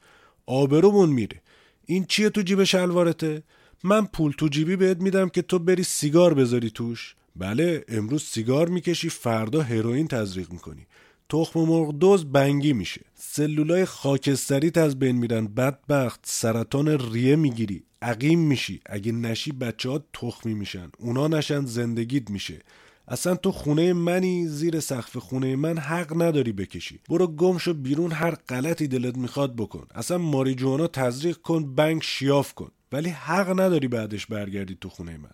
آبرومون 0.46 1.10
میره. 1.10 1.42
این 1.86 2.06
چیه 2.06 2.30
تو 2.30 2.42
جیب 2.42 2.64
شلوارته؟ 2.64 3.44
من 3.84 4.06
پول 4.06 4.32
تو 4.32 4.48
جیبی 4.48 4.76
بهت 4.76 5.02
میدم 5.02 5.30
که 5.30 5.42
تو 5.42 5.60
بری 5.60 5.84
سیگار 5.84 6.34
بذاری 6.34 6.70
توش. 6.70 7.16
بله 7.40 7.86
امروز 7.88 8.24
سیگار 8.24 8.70
می‌کشی 8.70 9.10
فردا 9.10 9.62
هروئین 9.62 10.08
تزریق 10.08 10.52
می‌کنی. 10.52 10.88
تخم 11.30 11.60
مرغ 11.60 11.94
دوز 11.94 12.26
بنگی 12.26 12.74
میشه. 12.74 13.02
سلولای 13.16 13.86
خاکستریت 13.86 14.78
از 14.78 15.00
بین 15.00 15.16
میرن. 15.16 15.48
بدبخت 15.48 16.20
سرطان 16.24 17.14
ریه 17.14 17.36
می‌گیری. 17.36 17.84
عقیم 18.02 18.40
میشی. 18.40 18.82
اگه 18.86 19.12
نشی 19.12 19.52
بچه 19.52 19.90
ها 19.90 20.04
تخمی 20.14 20.54
میشن. 20.54 20.90
اونا 21.00 21.28
نشن 21.28 21.66
زندگیت 21.66 22.30
میشه. 22.30 22.60
اصلا 23.08 23.36
تو 23.36 23.52
خونه 23.52 23.94
منی 23.94 24.48
زیر 24.48 24.80
سقف 24.80 25.18
خونه 25.18 25.56
من 25.56 25.78
حق 25.78 26.22
نداری 26.22 26.52
بکشی. 26.52 27.00
برو 27.10 27.28
گمشو 27.28 27.74
بیرون 27.74 28.12
هر 28.12 28.32
غلطی 28.32 28.88
دلت 28.88 29.18
می‌خواد 29.18 29.56
بکن. 29.56 29.88
اصلا 29.96 30.18
ماری 30.18 30.56
جوانا 30.56 30.88
تزریق 30.88 31.38
کن 31.38 31.76
بنگ 31.76 32.02
شیاف 32.02 32.54
کن. 32.54 32.72
ولی 32.92 33.10
حق 33.10 33.60
نداری 33.60 33.88
بعدش 33.88 34.26
برگردی 34.26 34.78
تو 34.82 34.90
خونه 34.90 35.18
من. 35.18 35.30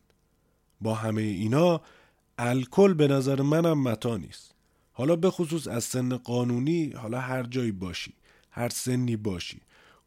با 0.83 0.93
همه 0.93 1.21
اینا 1.21 1.81
الکل 2.37 2.93
به 2.93 3.07
نظر 3.07 3.41
منم 3.41 3.83
متا 3.83 4.17
نیست. 4.17 4.55
حالا 4.91 5.15
به 5.15 5.29
خصوص 5.29 5.67
از 5.67 5.83
سن 5.83 6.17
قانونی 6.17 6.89
حالا 6.89 7.19
هر 7.19 7.43
جایی 7.43 7.71
باشی 7.71 8.13
هر 8.51 8.69
سنی 8.69 9.15
باشی. 9.15 9.61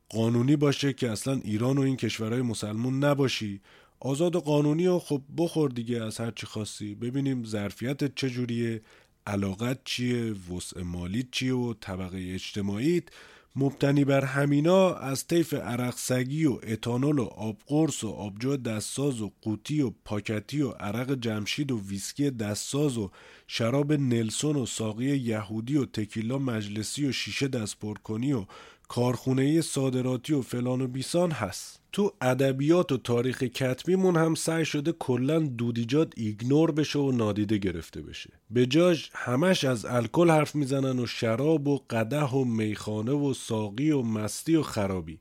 قانونی 0.09 0.57
باشه 0.57 0.93
که 0.93 1.11
اصلا 1.11 1.41
ایران 1.45 1.79
و 1.79 1.81
این 1.81 1.97
کشورهای 1.97 2.43
مسلمون 2.43 3.05
نباشی. 3.05 3.61
آزاد 4.01 4.37
و 4.37 4.41
قانونی 4.41 4.87
و 4.87 4.99
خب 4.99 5.23
بخور 5.37 5.71
دیگه 5.71 6.05
از 6.05 6.21
هر 6.21 6.31
چی 6.31 6.47
خواستی. 6.47 6.95
ببینیم 6.95 7.45
ظرفیتت 7.45 8.15
چجوریه 8.15 8.83
علاقت 9.27 9.79
چیه 9.85 10.33
وسع 10.33 10.83
مالی 10.83 11.29
چیه 11.33 11.55
و 11.55 11.75
طبقه 11.81 12.31
اجتماعیت. 12.35 13.05
مبتنی 13.59 14.05
بر 14.05 14.25
همینا 14.25 14.95
از 14.95 15.27
طیف 15.27 15.55
عرق 15.55 15.95
سگی 15.97 16.45
و 16.47 16.59
اتانول 16.63 17.19
و 17.19 17.25
آبقرص 17.25 18.05
و 18.05 18.09
آبجو 18.09 18.57
دستساز 18.57 19.21
و 19.21 19.33
قوطی 19.43 19.83
و 19.83 19.93
پاکتی 20.05 20.63
و 20.63 20.71
عرق 20.71 21.15
جمشید 21.15 21.73
و 21.73 21.81
ویسکی 21.81 22.31
دستساز 22.31 22.99
و 22.99 23.11
شراب 23.47 23.93
نلسون 23.93 24.57
و 24.57 24.67
ساقی 24.67 25.05
یهودی 25.05 25.77
و 25.77 25.87
تکیلا 25.87 26.39
مجلسی 26.39 27.07
و 27.07 27.13
شیشه 27.13 27.49
دست 27.49 27.77
کنی 28.05 28.33
و 28.33 28.45
کارخونه 28.89 29.61
صادراتی 29.61 30.33
و 30.33 30.43
فلان 30.43 30.81
و 30.81 30.87
بیسار 30.87 31.31
هست. 31.31 31.86
تو 31.97 32.13
ادبیات 32.21 32.93
و 32.93 32.97
تاریخ 32.97 33.43
کتبیمون 33.43 34.17
هم 34.17 34.35
سعی 34.35 34.65
شده 34.65 34.93
کلا 34.93 35.39
دودیجات 35.39 36.13
ignore 36.17 36.73
بشه 36.73 36.99
و 36.99 37.13
نادیده 37.13 37.59
گرفته 37.59 38.03
بشه. 38.03 38.31
به 38.51 38.67
جاش 38.67 39.11
همش 39.15 39.65
از 39.65 39.85
الکل 39.85 40.31
حرف 40.31 40.55
می‌زنن 40.55 40.99
و 40.99 41.07
شراب 41.07 41.69
و 41.69 41.81
قدح 41.91 42.25
و 42.25 42.45
میخانه 42.45 43.13
و 43.13 43.35
ساقی 43.35 43.91
و 43.91 44.03
مستی 44.03 44.57
و 44.57 44.63
خرابی. 44.63 45.19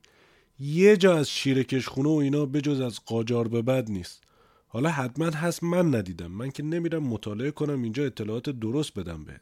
یه 0.60 0.96
جا 0.96 1.16
از 1.16 1.30
شیرکش 1.30 1.88
خونه 1.88 2.08
و 2.08 2.12
اینا 2.12 2.46
بجز 2.46 2.80
از 2.80 3.00
قاجار 3.06 3.48
به 3.48 3.62
بد 3.62 3.90
نیست. 3.90 4.22
حالا 4.68 4.90
حتما 4.90 5.26
هست 5.26 5.64
من 5.64 5.94
ندیدم. 5.94 6.32
من 6.32 6.50
که 6.50 6.62
نمیرم 6.62 7.02
مطالعه 7.02 7.50
کنم 7.50 7.82
اینجا 7.82 8.04
اطلاعات 8.04 8.50
درست 8.50 8.98
بدم 8.98 9.24
بهت. 9.24 9.40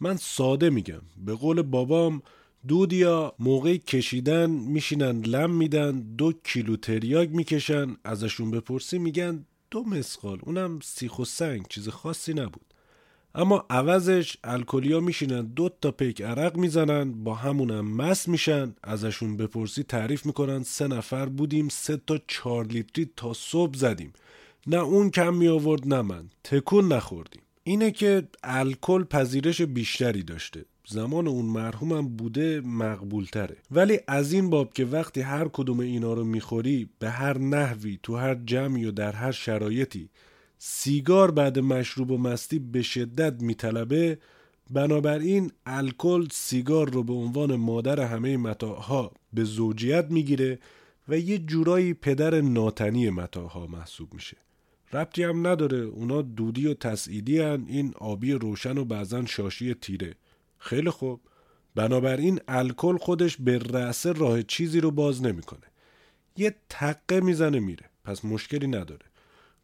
من 0.00 0.16
ساده 0.16 0.70
میگم. 0.70 1.02
به 1.26 1.34
قول 1.34 1.62
بابام 1.62 2.22
دودیا 2.68 3.32
موقع 3.38 3.76
کشیدن 3.76 4.50
میشینن 4.50 5.20
لم 5.20 5.50
میدن 5.50 6.00
دو 6.00 6.32
کیلو 6.44 6.76
تریاگ 6.76 7.30
می‌کشن 7.30 7.96
ازشون 8.04 8.50
بپرسی 8.50 8.98
میگن 8.98 9.44
دو 9.70 9.84
مسقال. 9.84 10.38
اونم 10.42 10.80
سیخ 10.82 11.18
و 11.18 11.24
سنگ 11.24 11.66
چیز 11.68 11.88
خاصی 11.88 12.34
نبود. 12.34 12.64
اما 13.34 13.66
عوضش 13.70 14.36
الکلیا 14.44 15.00
میشینن 15.00 15.46
دو 15.46 15.70
تا 15.80 15.90
پیک 15.90 16.22
عرق 16.22 16.56
می‌زنن 16.56 17.24
با 17.24 17.34
همونم 17.34 17.96
مس 17.96 18.28
میشن 18.28 18.74
ازشون 18.84 19.36
بپرسی 19.36 19.82
تعریف 19.82 20.26
می‌کنن 20.26 20.62
سه 20.62 20.88
نفر 20.88 21.26
بودیم 21.26 21.68
سه 21.68 21.96
تا 21.96 22.18
چهار 22.26 22.66
لیتری 22.66 23.10
تا 23.16 23.32
صبح 23.32 23.78
زدیم. 23.78 24.12
نه 24.66 24.76
اون 24.76 25.10
کم 25.10 25.34
می 25.34 25.48
آورد 25.48 25.88
نه 25.88 26.02
من. 26.02 26.28
تکون 26.44 26.92
نخوردیم. 26.92 27.42
اینه 27.62 27.90
که 27.90 28.28
الکل 28.42 29.04
پذیرش 29.04 29.62
بیشتری 29.62 30.22
داشته. 30.22 30.64
زمان 30.90 31.28
اون 31.28 31.44
مرحومم 31.44 32.08
بوده 32.08 32.60
مقبول 32.60 33.24
تره 33.24 33.56
ولی 33.70 33.98
از 34.06 34.32
این 34.32 34.50
باب 34.50 34.74
که 34.74 34.84
وقتی 34.84 35.20
هر 35.20 35.48
کدوم 35.48 35.80
اینا 35.80 36.12
رو 36.12 36.24
می‌خوری 36.24 36.88
به 36.98 37.10
هر 37.10 37.38
نحوی 37.38 37.98
تو 38.02 38.16
هر 38.16 38.34
جمعی 38.34 38.84
و 38.84 38.90
در 38.90 39.12
هر 39.12 39.32
شرایطی 39.32 40.08
سیگار 40.58 41.30
بعد 41.30 41.58
مشروب 41.58 42.10
و 42.10 42.18
مستی 42.18 42.58
به 42.58 42.82
شدت 42.82 43.42
میطلبه. 43.42 44.18
بنابراین 44.70 45.52
الکل 45.66 46.26
سیگار 46.32 46.90
رو 46.90 47.02
به 47.02 47.12
عنوان 47.12 47.56
مادر 47.56 48.00
همه 48.00 48.36
متاعها 48.36 49.12
به 49.32 49.44
زوجیت 49.44 50.06
می‌گیره 50.10 50.58
و 51.08 51.18
یه 51.18 51.38
جورایی 51.38 51.94
پدر 51.94 52.40
ناتنی 52.40 53.10
متاعها 53.10 53.66
محسوب 53.66 54.14
میشه. 54.14 54.36
ربطی 54.92 55.22
هم 55.22 55.46
نداره 55.46 55.78
اونا 55.78 56.22
دودی 56.22 56.66
و 56.66 56.74
تسعیدی 56.74 57.38
هن 57.38 57.64
این 57.68 57.94
آبی 57.98 58.32
روشن 58.32 58.78
و 58.78 58.84
بعضا 58.84 59.26
شاشی 59.26 59.74
تیره. 59.74 60.14
خیلی 60.60 60.90
خوب. 60.90 61.20
بنابراین 61.74 62.40
الکل 62.48 62.96
خودش 62.96 63.36
به 63.36 63.58
رأسه 63.58 64.12
راه 64.12 64.42
چیزی 64.42 64.80
رو 64.80 64.90
باز 64.90 65.22
نمی‌کنه. 65.22 65.66
یه 66.36 66.54
تقه 66.68 67.20
می‌زنه 67.20 67.58
میره. 67.60 67.90
پس 68.04 68.24
مشکلی 68.24 68.66
نداره. 68.66 69.06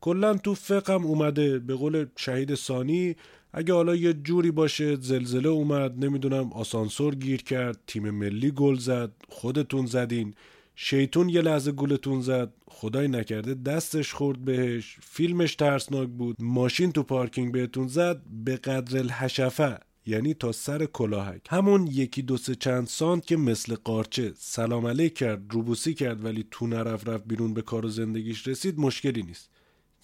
کلا 0.00 0.34
تو 0.34 0.54
فقم 0.54 1.06
اومده 1.06 1.58
به 1.58 1.74
قول 1.74 2.06
شهید 2.16 2.54
ثانی 2.54 3.16
اگه 3.52 3.74
حالا 3.74 3.94
یه 3.94 4.12
جوری 4.12 4.50
باشه 4.50 4.96
زلزله 4.96 5.48
اومد 5.48 6.04
نمی‌دونم 6.04 6.52
آسانسور 6.52 7.14
گیر 7.14 7.42
کرد 7.42 7.78
تیم 7.86 8.10
ملی 8.10 8.50
گل 8.50 8.74
زد 8.74 9.10
خودتون 9.28 9.86
زدین 9.86 10.34
شیطون 10.74 11.28
یه 11.28 11.40
لحظه 11.40 11.72
گولتون 11.72 12.20
زد 12.20 12.52
خدای 12.68 13.08
نکرده 13.08 13.54
دستش 13.54 14.14
خورد 14.14 14.44
بهش 14.44 14.96
فیلمش 15.02 15.54
ترسناک 15.54 16.08
بود 16.08 16.36
ماشین 16.38 16.92
تو 16.92 17.02
پارکینگ 17.02 17.52
بهتون 17.52 17.88
زد 17.88 18.22
به 18.44 18.56
قدر 18.56 18.98
الحشفه. 18.98 19.78
یعنی 20.06 20.34
تا 20.34 20.52
سر 20.52 20.86
کلاهک. 20.86 21.46
همون 21.50 21.86
یکی 21.86 22.22
دو 22.22 22.36
سه 22.36 22.54
چند 22.54 22.86
سانت 22.86 23.26
که 23.26 23.36
مثل 23.36 23.74
قارچه. 23.74 24.32
سلام 24.36 24.86
علیک 24.86 25.14
کرد 25.14 25.42
روبوسی 25.50 25.94
کرد 25.94 26.24
ولی 26.24 26.46
تو 26.50 26.66
نرف 26.66 27.08
رفت 27.08 27.24
بیرون 27.24 27.54
به 27.54 27.62
کار 27.62 27.86
و 27.86 27.88
زندگیش 27.88 28.48
رسید 28.48 28.78
مشکلی 28.78 29.22
نیست. 29.22 29.50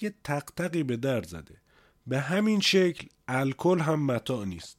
یه 0.01 0.15
تقتقی 0.25 0.83
به 0.83 0.97
در 0.97 1.23
زده. 1.23 1.55
به 2.07 2.21
همین 2.21 2.61
شکل 2.61 3.07
الکل 3.29 3.79
هم 3.79 4.07
متاع 4.07 4.45
نیست. 4.45 4.79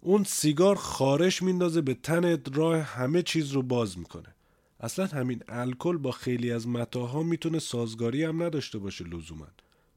اون 0.00 0.24
سیگار 0.24 0.76
خارش 0.76 1.42
میندازه 1.42 1.80
به 1.80 1.94
تنت 1.94 2.56
راه 2.56 2.80
همه 2.80 3.22
چیز 3.22 3.50
رو 3.50 3.62
باز 3.62 3.98
می‌کنه. 3.98 4.34
اصلا 4.80 5.06
همین 5.06 5.42
الکل 5.48 5.96
با 5.96 6.10
خیلی 6.10 6.52
از 6.52 6.68
متاها 6.68 7.22
می‌تونه 7.22 7.58
سازگاری 7.58 8.24
هم 8.24 8.42
نداشته 8.42 8.78
باشه 8.78 9.04
لزوما. 9.04 9.46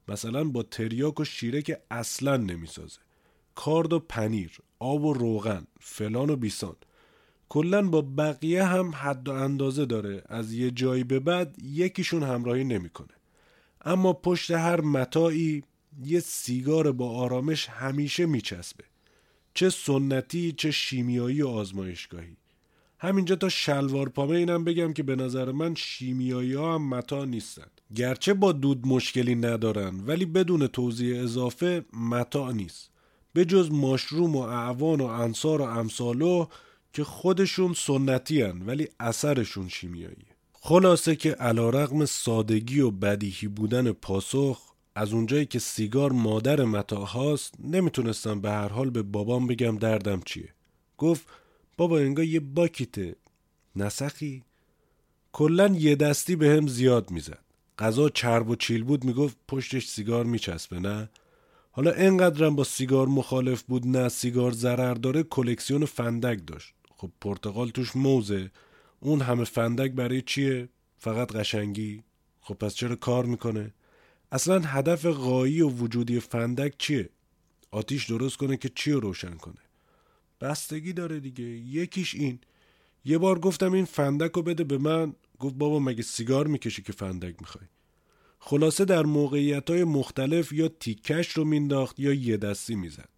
مثلا 0.08 0.44
با 0.44 0.64
تریاک 0.64 1.20
و 1.20 1.24
شیره 1.24 1.62
که 1.62 1.82
اصلا 1.92 2.38
نمی‌سازه. 2.38 3.00
کارد 3.56 3.94
و 3.94 4.00
پنیر 4.00 4.58
آب 4.80 5.04
و 5.04 5.14
روغن 5.14 5.68
فلان 5.80 6.30
و 6.30 6.36
بیسان. 6.36 6.76
کلا 7.50 7.90
با 7.90 8.02
بقیه 8.02 8.64
هم 8.64 8.92
حد 8.96 9.30
و 9.30 9.32
اندازه 9.32 9.86
داره. 9.86 10.24
از 10.26 10.54
یه 10.54 10.72
جایی 10.72 11.04
به 11.04 11.20
بعد 11.20 11.56
یکیشون 11.64 12.24
همراهی 12.24 12.64
نمی‌کنه. 12.64 13.14
اما 13.86 14.14
پشت 14.14 14.52
هر 14.52 14.82
متاعی 14.82 15.64
یه 16.04 16.20
سیگار 16.20 16.92
با 16.92 17.10
آرامش 17.10 17.70
همیشه 17.70 18.26
میچسبه. 18.26 18.84
چه 19.54 19.70
سنتی 19.70 20.52
چه 20.52 20.72
شیمیایی 20.72 21.42
و 21.42 21.48
آزمایشگاهی. 21.48 22.38
همینجا 23.00 23.36
تا 23.36 23.50
شلوار 23.50 24.10
پامه 24.10 24.36
اینم 24.36 24.64
بگم 24.64 24.94
که 24.94 25.04
به 25.04 25.16
نظر 25.16 25.52
من 25.52 25.76
شیمیایی 25.76 26.54
ها 26.54 26.76
هم 26.76 26.90
متا 26.90 27.26
نیستن. 27.26 27.68
گرچه 27.96 28.34
با 28.34 28.52
دود 28.52 28.88
مشکلی 28.88 29.36
ندارن 29.36 30.00
ولی 30.00 30.26
بدون 30.26 30.68
توضیح 30.68 31.24
اضافه 31.24 31.86
متا 31.94 32.52
نیست. 32.52 32.93
به 33.34 33.46
جز 33.46 33.72
ماشروم 33.72 34.36
و 34.36 34.40
اعوان 34.40 35.02
و 35.02 35.06
انصار 35.06 35.62
و 35.62 35.64
امثالو 35.64 36.46
که 36.94 37.04
خودشون 37.04 37.74
سنتی 37.74 38.42
هن 38.42 38.62
ولی 38.62 38.88
اثرشون 39.00 39.70
شیمیایی. 39.70 40.26
خلاصه 40.54 41.16
که 41.16 41.32
علا 41.32 41.70
رقم 41.70 42.06
سادگی 42.06 42.80
و 42.80 42.92
بدیهی 42.92 43.48
بودن 43.48 43.92
پاسخ 43.92 44.74
از 44.96 45.14
اونجایی 45.14 45.46
که 45.46 45.60
سیگار 45.60 46.12
مادر 46.12 46.64
متا 46.64 47.06
هاست 47.06 47.54
نمی‌تونستم 47.64 48.42
به 48.42 48.52
هر 48.52 48.68
حال 48.68 48.90
به 48.90 49.02
بابام 49.02 49.48
بگم 49.48 49.78
دردم 49.78 50.22
چیه. 50.26 50.50
گفت 50.98 51.28
بابا 51.78 52.00
انگار 52.00 52.26
یه 52.26 52.40
باکیته. 52.40 53.16
نسخی 53.76 54.44
کلا 55.32 55.68
یه 55.68 55.96
دستی 55.96 56.36
به 56.36 56.50
هم 56.50 56.68
زیاد 56.68 57.12
می‌زد. 57.12 57.40
غذا 57.80 58.10
چرب 58.10 58.50
و 58.50 58.56
چیل 58.56 58.84
بود 58.84 59.04
می‌گفت 59.04 59.38
پشتش 59.48 59.88
سیگار 59.88 60.26
میچسبه 60.26 60.80
نه؟ 60.80 61.10
حالا 61.76 61.92
انقدرم 61.92 62.56
با 62.56 62.64
سیگار 62.64 63.08
مخالف 63.08 63.64
بود 63.64 63.88
نه 63.88 64.10
سیگار 64.10 64.52
ضرر 64.52 64.94
داره 64.94 65.24
کلکسیون 65.24 65.86
فندک 65.86 66.48
داشت. 66.48 66.74
خب 66.96 67.12
پرتغال 67.22 67.70
توش 67.70 67.96
موزه. 67.96 68.52
اون 69.00 69.22
همه 69.22 69.44
فندک 69.44 69.92
برای 69.92 70.22
چیه؟ 70.22 70.70
فقط 70.98 71.32
قشنگی؟ 71.32 72.04
خب 72.42 72.54
پس 72.54 72.74
چرا 72.74 72.96
کار 72.96 73.26
می‌کنه؟ 73.26 73.74
اصلا 74.32 74.60
هدف 74.60 75.06
غایی 75.06 75.62
و 75.62 75.70
وجودی 75.70 76.20
فندک 76.20 76.74
چیه؟ 76.78 77.10
آتیش 77.72 78.10
درست 78.10 78.38
کنه 78.38 78.58
که 78.58 78.70
چی 78.76 78.92
رو 78.92 79.00
روشن 79.00 79.34
کنه. 79.34 79.62
بستگی 80.42 80.94
داره 80.94 81.20
دیگه. 81.20 81.44
یکیش 81.44 82.16
این. 82.16 82.40
یه 83.06 83.18
بار 83.18 83.40
گفتم 83.40 83.74
این 83.74 83.86
فندک 83.86 84.32
رو 84.32 84.42
بده 84.42 84.64
به 84.64 84.78
من. 84.78 85.14
گفت 85.40 85.56
بابا 85.56 85.80
مگه 85.80 86.04
سیگار 86.04 86.48
می‌کشی 86.48 86.82
که 86.82 86.94
فندک 86.94 87.36
می‌خوای؟ 87.40 87.66
خلاصه 88.46 88.86
در 88.86 89.04
موقعیت 89.04 89.70
های 89.70 89.84
مختلف 89.84 90.52
یا 90.52 90.68
تیکش 90.68 91.30
رو 91.30 91.46
مینداخت 91.46 92.00
یا 92.00 92.14
یه 92.14 92.38
دستی 92.38 92.76
می‌زد. 92.76 93.10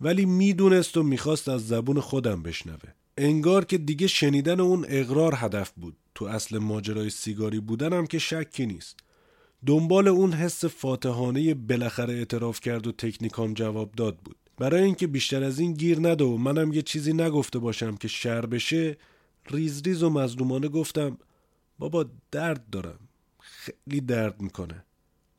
ولی 0.00 0.24
می‌دونست 0.24 0.96
و 0.96 1.02
می‌خواست 1.02 1.48
از 1.48 1.68
زبون 1.68 2.00
خودم 2.00 2.42
بشنوه. 2.42 2.90
انگار 3.18 3.64
که 3.64 3.78
دیگه 3.78 4.06
شنیدن 4.06 4.60
اون 4.60 4.86
اقرار 4.88 5.34
هدف 5.36 5.72
بود. 5.76 5.96
تو 6.14 6.24
اصل 6.24 6.58
ماجرای 6.58 7.10
سیگاری 7.10 7.60
بودنم 7.60 8.06
که 8.06 8.18
شکی 8.18 8.66
نیست. 8.66 8.96
دنبال 9.66 10.08
اون 10.08 10.32
حس 10.32 10.64
فاتحانه 10.64 11.54
بالاخره 11.54 12.14
اعتراف 12.14 12.60
کرد 12.60 12.86
و 12.86 12.92
تکنیکام 12.92 13.54
جواب 13.54 13.92
داد 13.92 14.16
بود. 14.16 14.36
برای 14.58 14.82
اینکه 14.82 15.06
بیشتر 15.06 15.42
از 15.42 15.58
این 15.58 15.72
گیر 15.72 15.98
نده 15.98 16.24
و 16.24 16.36
منم 16.36 16.72
یه 16.72 16.82
چیزی 16.82 17.12
نگفته 17.12 17.58
باشم 17.58 17.96
که 17.96 18.08
شر 18.08 18.46
بشه 18.46 18.96
ریز 19.50 19.82
ریز 19.82 20.02
و 20.02 20.10
مظلومانه 20.10 20.68
گفتم 20.68 21.18
بابا 21.78 22.06
درد 22.30 22.70
دارم. 22.70 22.98
خیلی 23.64 24.00
درد 24.00 24.42
می‌کنه. 24.42 24.84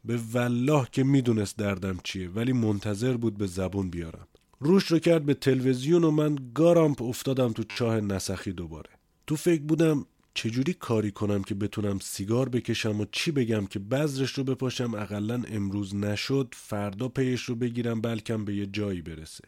به 0.05 0.19
والله 0.31 0.87
که 0.91 1.03
می‌دونست 1.03 1.57
دردم 1.57 1.97
چیه 2.03 2.29
ولی 2.29 2.53
منتظر 2.53 3.17
بود 3.17 3.37
به 3.37 3.47
زبون 3.47 3.89
بیارم. 3.89 4.27
روش 4.59 4.91
رو 4.91 4.99
کرد 4.99 5.25
به 5.25 5.33
تلویزیون 5.33 6.03
و 6.03 6.11
من 6.11 6.37
گارامپ 6.55 7.01
افتادم 7.01 7.53
تو 7.53 7.63
چاه 7.63 8.01
نسخی 8.01 8.53
دوباره. 8.53 8.89
تو 9.27 9.35
فکر 9.35 9.61
بودم 9.61 10.05
چجوری 10.33 10.73
کاری 10.73 11.11
کنم 11.11 11.43
که 11.43 11.55
بتونم 11.55 11.99
سیگار 11.99 12.49
بکشم 12.49 12.99
و 12.99 13.05
چی 13.11 13.31
بگم 13.31 13.65
که 13.65 13.79
بذرش 13.79 14.31
رو 14.31 14.43
بپاشم 14.43 14.93
اقلا 14.93 15.43
امروز 15.47 15.95
نشد 15.95 16.53
فردا 16.57 17.07
پیش 17.07 17.41
رو 17.43 17.55
بگیرم 17.55 18.01
بلکم 18.01 18.45
به 18.45 18.55
یه 18.55 18.65
جایی 18.65 19.01
برسه. 19.01 19.43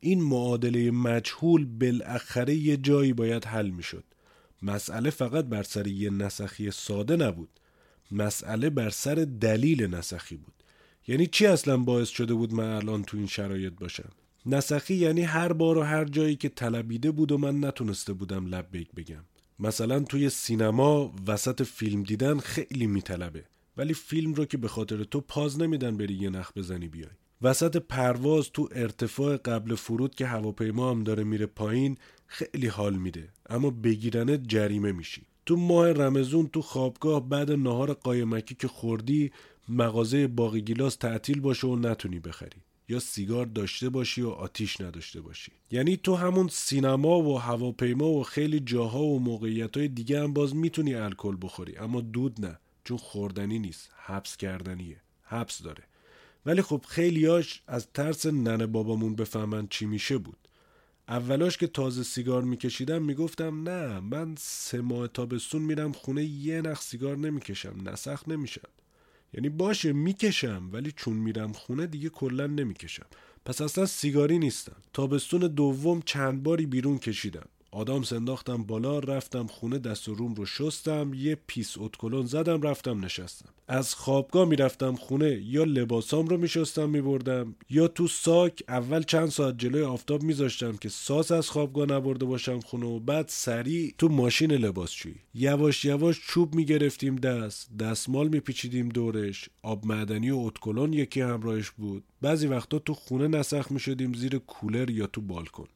این 0.00 0.22
معادله 0.22 0.90
مجهول 0.90 1.64
بالاخره 1.64 2.54
یه 2.54 2.76
جایی 2.76 3.12
باید 3.12 3.44
حل 3.44 3.70
می‌شد. 3.70 4.04
مسئله 4.62 5.10
فقط 5.10 5.44
بر 5.44 5.62
سر 5.62 5.86
یه 5.86 6.10
نسخی 6.10 6.70
ساده 6.70 7.16
نبود. 7.16 7.60
مسئله 8.14 8.70
بر 8.70 8.90
سر 8.90 9.14
دلیل 9.40 9.94
نسخی 9.94 10.36
بود. 10.36 10.54
یعنی 11.06 11.26
چی 11.26 11.46
اصلا 11.46 11.76
باعث 11.76 12.08
شده 12.08 12.34
بود 12.34 12.54
من 12.54 12.68
الان 12.68 13.02
تو 13.02 13.16
این 13.16 13.26
شرایط 13.26 13.72
باشم؟ 13.80 14.10
نسخی 14.46 14.94
یعنی 14.94 15.22
هر 15.22 15.52
بار 15.52 15.78
و 15.78 15.82
هر 15.82 16.04
جایی 16.04 16.36
که 16.36 16.48
طلبیده 16.48 17.10
بود 17.10 17.32
و 17.32 17.38
من 17.38 17.64
نتونسته 17.64 18.12
بودم 18.12 18.46
لبیک 18.46 18.88
بگم. 18.96 19.24
مثلا 19.58 20.00
توی 20.00 20.30
سینما 20.30 21.14
وسط 21.26 21.62
فیلم 21.62 22.02
دیدن 22.02 22.38
خیلی 22.38 22.86
میطلبه 22.86 23.44
ولی 23.76 23.94
فیلم 23.94 24.34
رو 24.34 24.44
که 24.44 24.56
به 24.56 24.68
خاطر 24.68 25.04
تو 25.04 25.20
پاز 25.20 25.60
نمیدن 25.60 25.96
بری 25.96 26.14
یه 26.14 26.30
نخ 26.30 26.52
بزنی 26.56 26.88
بیای. 26.88 27.10
وسط 27.42 27.76
پرواز 27.76 28.50
تو 28.50 28.68
ارتفاع 28.72 29.36
قبل 29.36 29.74
فرود 29.74 30.14
که 30.14 30.26
هواپیما 30.26 30.90
هم 30.90 31.02
داره 31.02 31.24
میره 31.24 31.46
پایین 31.46 31.98
خیلی 32.26 32.66
حال 32.66 32.94
میده 32.94 33.28
اما 33.48 33.70
بگیرنت 33.70 34.48
جریمه 34.48 34.92
میشی. 34.92 35.22
تو 35.46 35.56
ماه 35.56 35.92
رمزون 35.92 36.46
تو 36.46 36.62
خوابگاه 36.62 37.28
بعد 37.28 37.50
نهار 37.50 37.92
قایمکی 37.92 38.54
که 38.54 38.68
خوردی 38.68 39.32
مغازه 39.68 40.26
باقی 40.26 40.60
گیلاس 40.60 40.96
تعطیل 40.96 41.40
باشه 41.40 41.66
و 41.66 41.76
نتونی 41.76 42.20
بخری. 42.20 42.60
یا 42.88 42.98
سیگار 42.98 43.46
داشته 43.46 43.88
باشی 43.88 44.22
و 44.22 44.28
آتیش 44.28 44.80
نداشته 44.80 45.20
باشی. 45.20 45.52
یعنی 45.70 45.96
تو 45.96 46.14
همون 46.14 46.48
سینما 46.48 47.20
و 47.20 47.38
هواپیما 47.38 48.08
و 48.08 48.22
خیلی 48.22 48.60
جاها 48.60 49.02
و 49.02 49.20
موقعیت 49.20 49.76
های 49.76 49.88
دیگه 49.88 50.22
هم 50.22 50.32
باز 50.32 50.56
می‌تونی 50.56 50.94
الکل 50.94 51.36
بخوری. 51.42 51.76
اما 51.76 52.00
دود 52.00 52.46
نه 52.46 52.58
چون 52.84 52.96
خوردنی 52.96 53.58
نیست 53.58 53.90
حبس 53.96 54.36
کردنیه. 54.36 55.00
حبس 55.22 55.62
داره. 55.62 55.84
ولی 56.46 56.62
خب 56.62 56.84
خیلیاش 56.88 57.62
از 57.66 57.88
ترس 57.94 58.26
ننه 58.26 58.66
بابامون 58.66 59.14
بفهمن 59.14 59.66
چی 59.70 59.86
میشه 59.86 60.18
بود. 60.18 60.43
اولاش 61.08 61.56
که 61.58 61.66
تازه 61.66 62.02
سیگار 62.02 62.42
میکشیدم 62.42 63.02
می‌گفتم 63.02 63.68
نه 63.68 64.00
من 64.00 64.34
سه 64.38 64.80
ماه 64.80 65.08
تابستون 65.08 65.62
میرم 65.62 65.92
خونه 65.92 66.24
یه 66.24 66.60
نخ 66.60 66.82
سیگار 66.82 67.16
نمی‌کشم 67.16 67.88
نسخ 67.88 68.28
نمیشم. 68.28 68.68
یعنی 69.34 69.48
باشه 69.48 69.92
می‌کشم 69.92 70.70
ولی 70.72 70.92
چون 70.92 71.16
میرم 71.16 71.52
خونه 71.52 71.86
دیگه 71.86 72.08
کلا 72.08 72.46
نمی‌کشم. 72.46 73.06
پس 73.44 73.60
اصلا 73.60 73.86
سیگاری 73.86 74.38
نیستم. 74.38 74.76
تابستون 74.92 75.40
دوم 75.40 76.02
چند 76.02 76.42
باری 76.42 76.66
بیرون 76.66 76.98
کشیدم. 76.98 77.46
آدامس 77.74 78.02
انداختم 78.02 78.62
بالا 78.62 78.98
رفتم 78.98 79.46
خونه 79.46 79.78
دست 79.78 80.08
و 80.08 80.14
روم 80.14 80.34
رو 80.34 80.46
شستم 80.46 81.12
یه 81.14 81.36
پیس 81.46 81.74
ادکلن 81.78 82.26
زدم 82.26 82.62
رفتم 82.62 83.04
نشستم. 83.04 83.48
از 83.68 83.94
خوابگاه 83.94 84.48
می‌رفتم 84.48 84.94
خونه 84.94 85.40
یا 85.44 85.64
لباسام 85.64 86.26
رو 86.26 86.36
میشستم 86.36 86.90
میبردم 86.90 87.54
یا 87.70 87.88
تو 87.88 88.08
ساک 88.08 88.62
اول 88.68 89.02
چند 89.02 89.28
ساعت 89.28 89.58
جلوی 89.58 89.82
آفتاب 89.82 90.22
میذاشتم 90.22 90.76
که 90.76 90.88
ساس 90.88 91.32
از 91.32 91.50
خوابگاه 91.50 91.86
نبرده 91.86 92.24
باشم 92.24 92.60
خونه 92.60 92.86
و 92.86 93.00
بعد 93.00 93.28
سریع 93.28 93.94
تو 93.98 94.08
ماشین 94.08 94.52
لباسشویی 94.52 95.14
یواش 95.34 95.84
یواش 95.84 96.20
چوب 96.28 96.54
می‌گرفتیم 96.54 97.16
دست 97.16 97.76
دستمال 97.76 98.28
میپیچیدیم 98.28 98.88
دورش 98.88 99.48
آب 99.62 99.86
معدنی 99.86 100.30
و 100.30 100.38
اتکلون 100.38 100.92
یکی 100.92 101.20
همراهش 101.20 101.70
بود. 101.70 102.04
بعضی 102.20 102.46
وقتا 102.46 102.78
تو 102.78 102.94
خونه 102.94 103.28
نسخ 103.28 103.72
می‌شدیم 103.72 104.12
زیر 104.12 104.38
کولر 104.38 104.90
یا 104.90 105.06
تو 105.06 105.20
بالکن. 105.20 105.66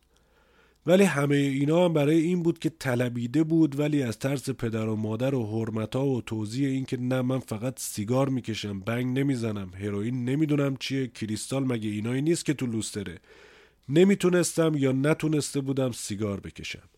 ولی 0.86 1.04
همه 1.04 1.36
اینا 1.36 1.84
هم 1.84 1.92
برای 1.92 2.20
این 2.20 2.42
بود 2.42 2.58
که 2.58 2.70
طلبیده 2.78 3.42
بود 3.44 3.78
ولی 3.78 4.02
از 4.02 4.18
ترس 4.18 4.50
پدر 4.50 4.86
و 4.86 4.96
مادر 4.96 5.34
و 5.34 5.46
حرمتا 5.46 6.06
و 6.06 6.20
توضیح 6.20 6.68
این 6.68 6.84
که 6.84 6.96
نه 6.96 7.22
من 7.22 7.38
فقط 7.38 7.80
سیگار 7.80 8.28
می‌کشم 8.28 8.80
بنگ 8.80 9.18
نمی‌زنم 9.18 9.70
هروئین 9.74 10.24
نمی‌دونم 10.24 10.76
چیه 10.76 11.06
کریستال 11.06 11.64
مگه 11.64 11.90
اینایی 11.90 12.22
نیست 12.22 12.44
که 12.44 12.54
تو 12.54 12.66
لوستره؟ 12.66 13.18
نمی‌تونستم 13.88 14.72
یا 14.76 14.92
نتونسته 14.92 15.60
بودم 15.60 15.92
سیگار 15.92 16.40
بکشم. 16.40 16.88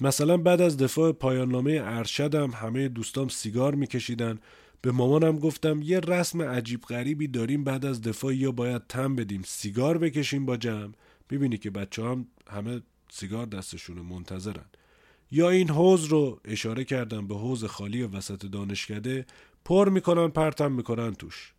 مثلا 0.00 0.36
بعد 0.36 0.60
از 0.60 0.76
دفاع 0.76 1.12
پایان 1.12 1.66
ارشدم 1.80 2.50
همه 2.50 2.88
دوستام 2.88 3.28
سیگار 3.28 3.74
میکشیدن. 3.74 4.38
به 4.82 4.92
مامانم 4.92 5.38
گفتم 5.38 5.82
یه 5.82 6.00
رسم 6.00 6.42
عجیب 6.42 6.80
غریبی 6.80 7.28
داریم 7.28 7.64
بعد 7.64 7.84
از 7.84 8.02
دفاع 8.02 8.36
یا 8.36 8.52
باید 8.52 8.82
تم 8.88 9.16
بدیم 9.16 9.42
سیگار 9.46 9.98
بکشیم 9.98 10.46
با 10.46 10.56
جمع. 10.56 10.92
ببینی 11.30 11.58
که 11.58 11.70
بچه 11.70 12.04
هم 12.04 12.26
همه 12.50 12.80
سیگار 13.12 13.46
دستشونه 13.46 14.02
منتظرن. 14.02 14.64
یا 15.32 15.50
این 15.50 15.70
حوز 15.70 16.04
رو 16.04 16.40
اشاره 16.44 16.84
کردم 16.84 17.26
به 17.26 17.34
حوز 17.34 17.64
خالی 17.64 18.02
وسط 18.02 18.46
دانشکده 18.46 19.26
پر 19.64 19.88
می‌کنن 19.88 20.28
پرتم 20.28 20.72
می‌کنن 20.72 21.14
توش. 21.14 21.52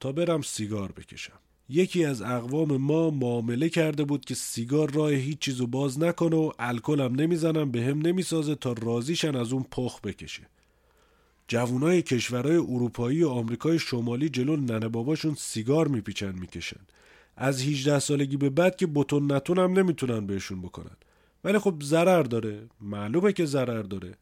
تا 0.00 0.12
برم 0.12 0.42
سیگار 0.42 0.92
بکشم. 0.92 1.38
یکی 1.68 2.04
از 2.04 2.22
اقوام 2.22 2.76
ما 2.76 3.10
معامله 3.10 3.68
کرده 3.68 4.04
بود 4.04 4.24
که 4.24 4.34
سیگار 4.34 4.90
راه 4.90 5.10
هیچ 5.10 5.38
چیزو 5.38 5.66
باز 5.66 5.98
نکنه 5.98 6.36
و 6.36 6.52
الکلم 6.58 7.14
نمی‌زنم 7.20 7.70
به 7.70 7.84
هم 7.84 7.98
نمی‌سازه 7.98 8.54
تا 8.54 8.72
راضیشن 8.72 9.36
از 9.36 9.52
اون 9.52 9.62
پخ 9.62 10.00
بکشه. 10.00 10.42
جوانای 11.48 12.02
کشورهای 12.02 12.56
اروپایی 12.56 13.22
و 13.22 13.28
آمریکای 13.28 13.78
شمالی 13.78 14.28
جلو 14.28 14.56
ننه 14.56 14.88
باباشون 14.88 15.34
سیگار 15.34 15.88
میپیچن 15.88 16.32
می‌کشن. 16.32 16.80
از 17.36 17.62
18 17.62 17.98
سالگی 17.98 18.36
به 18.36 18.50
بعد 18.50 18.76
که 18.76 18.86
بتون 18.86 19.32
نتون 19.32 19.58
هم 19.58 19.72
نمی‌تونن 19.72 20.26
بهشون 20.26 20.62
بکنن. 20.62 20.96
ولی 21.44 21.58
خب 21.58 21.74
ضرر 21.82 22.22
داره. 22.22 22.62
معلومه 22.80 23.32
که 23.32 23.44
ضرر 23.44 23.82
داره. 23.82 24.14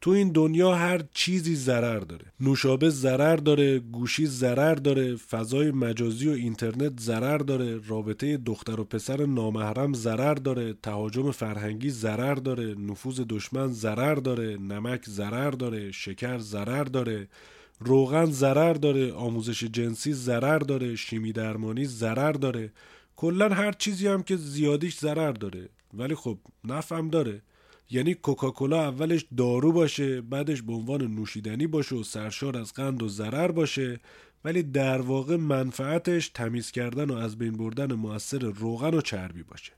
تو 0.00 0.10
این 0.10 0.32
دنیا 0.32 0.74
هر 0.74 1.02
چیزی 1.12 1.54
ضرر 1.54 1.98
داره. 1.98 2.24
نوشابه 2.40 2.90
ضرر 2.90 3.36
داره 3.36 3.78
گوشی 3.78 4.26
ضرر 4.26 4.74
داره 4.74 5.16
فضای 5.16 5.70
مجازی 5.70 6.28
و 6.28 6.32
اینترنت 6.32 7.00
ضرر 7.00 7.38
داره 7.38 7.80
رابطه 7.88 8.36
دختر 8.36 8.80
و 8.80 8.84
پسر 8.84 9.26
نامحرم 9.26 9.94
ضرر 9.94 10.34
داره 10.34 10.74
تهاجم 10.82 11.30
فرهنگی 11.30 11.90
ضرر 11.90 12.34
داره 12.34 12.74
نفوذ 12.74 13.20
دشمن 13.20 13.66
ضرر 13.66 14.14
داره 14.14 14.56
نمک 14.56 15.04
ضرر 15.08 15.50
داره 15.50 15.92
شکر 15.92 16.38
ضرر 16.38 16.84
داره. 16.84 17.28
روغن 17.78 18.24
ضرر 18.24 18.72
داره 18.72 19.12
آموزش 19.12 19.64
جنسی 19.64 20.12
ضرر 20.12 20.58
داره 20.58 20.96
شیمی 20.96 21.32
درمانی 21.32 21.84
ضرر 21.84 22.32
داره. 22.32 22.72
کلا 23.16 23.48
هر 23.48 23.72
چیزی 23.72 24.06
هم 24.06 24.22
که 24.22 24.36
زیادیش 24.36 24.98
ضرر 24.98 25.32
داره. 25.32 25.68
ولی 25.94 26.14
خب 26.14 26.38
نفهم 26.64 27.10
داره. 27.10 27.42
یعنی 27.90 28.14
کوکاکولا 28.14 28.82
اولش 28.82 29.26
دارو 29.36 29.72
باشه 29.72 30.20
بعدش 30.20 30.62
به 30.62 30.72
عنوان 30.72 31.02
نوشیدنی 31.02 31.66
باشه 31.66 31.96
و 31.96 32.02
سرشار 32.02 32.56
از 32.56 32.72
قند 32.72 33.02
و 33.02 33.08
ضرر 33.08 33.50
باشه. 33.50 34.00
ولی 34.44 34.62
در 34.62 35.00
واقع 35.00 35.36
منفعتش 35.36 36.28
تمیز 36.28 36.70
کردن 36.70 37.10
و 37.10 37.14
از 37.14 37.38
بین 37.38 37.56
بردن 37.56 37.92
موثر 37.92 38.38
روغن 38.38 38.94
و 38.94 39.00
چربی 39.00 39.42
باشه. 39.42 39.72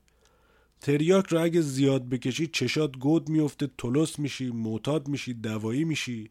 تریاک 0.81 1.27
رو 1.27 1.43
اگه 1.43 1.61
زیاد 1.61 2.09
بکشی 2.09 2.47
چشات 2.47 2.97
گود 2.97 3.29
میفته 3.29 3.69
تلس 3.77 4.19
میشی 4.19 4.51
معتاد 4.51 5.07
میشی 5.07 5.33
دوایی 5.33 5.83
میشی. 5.83 6.29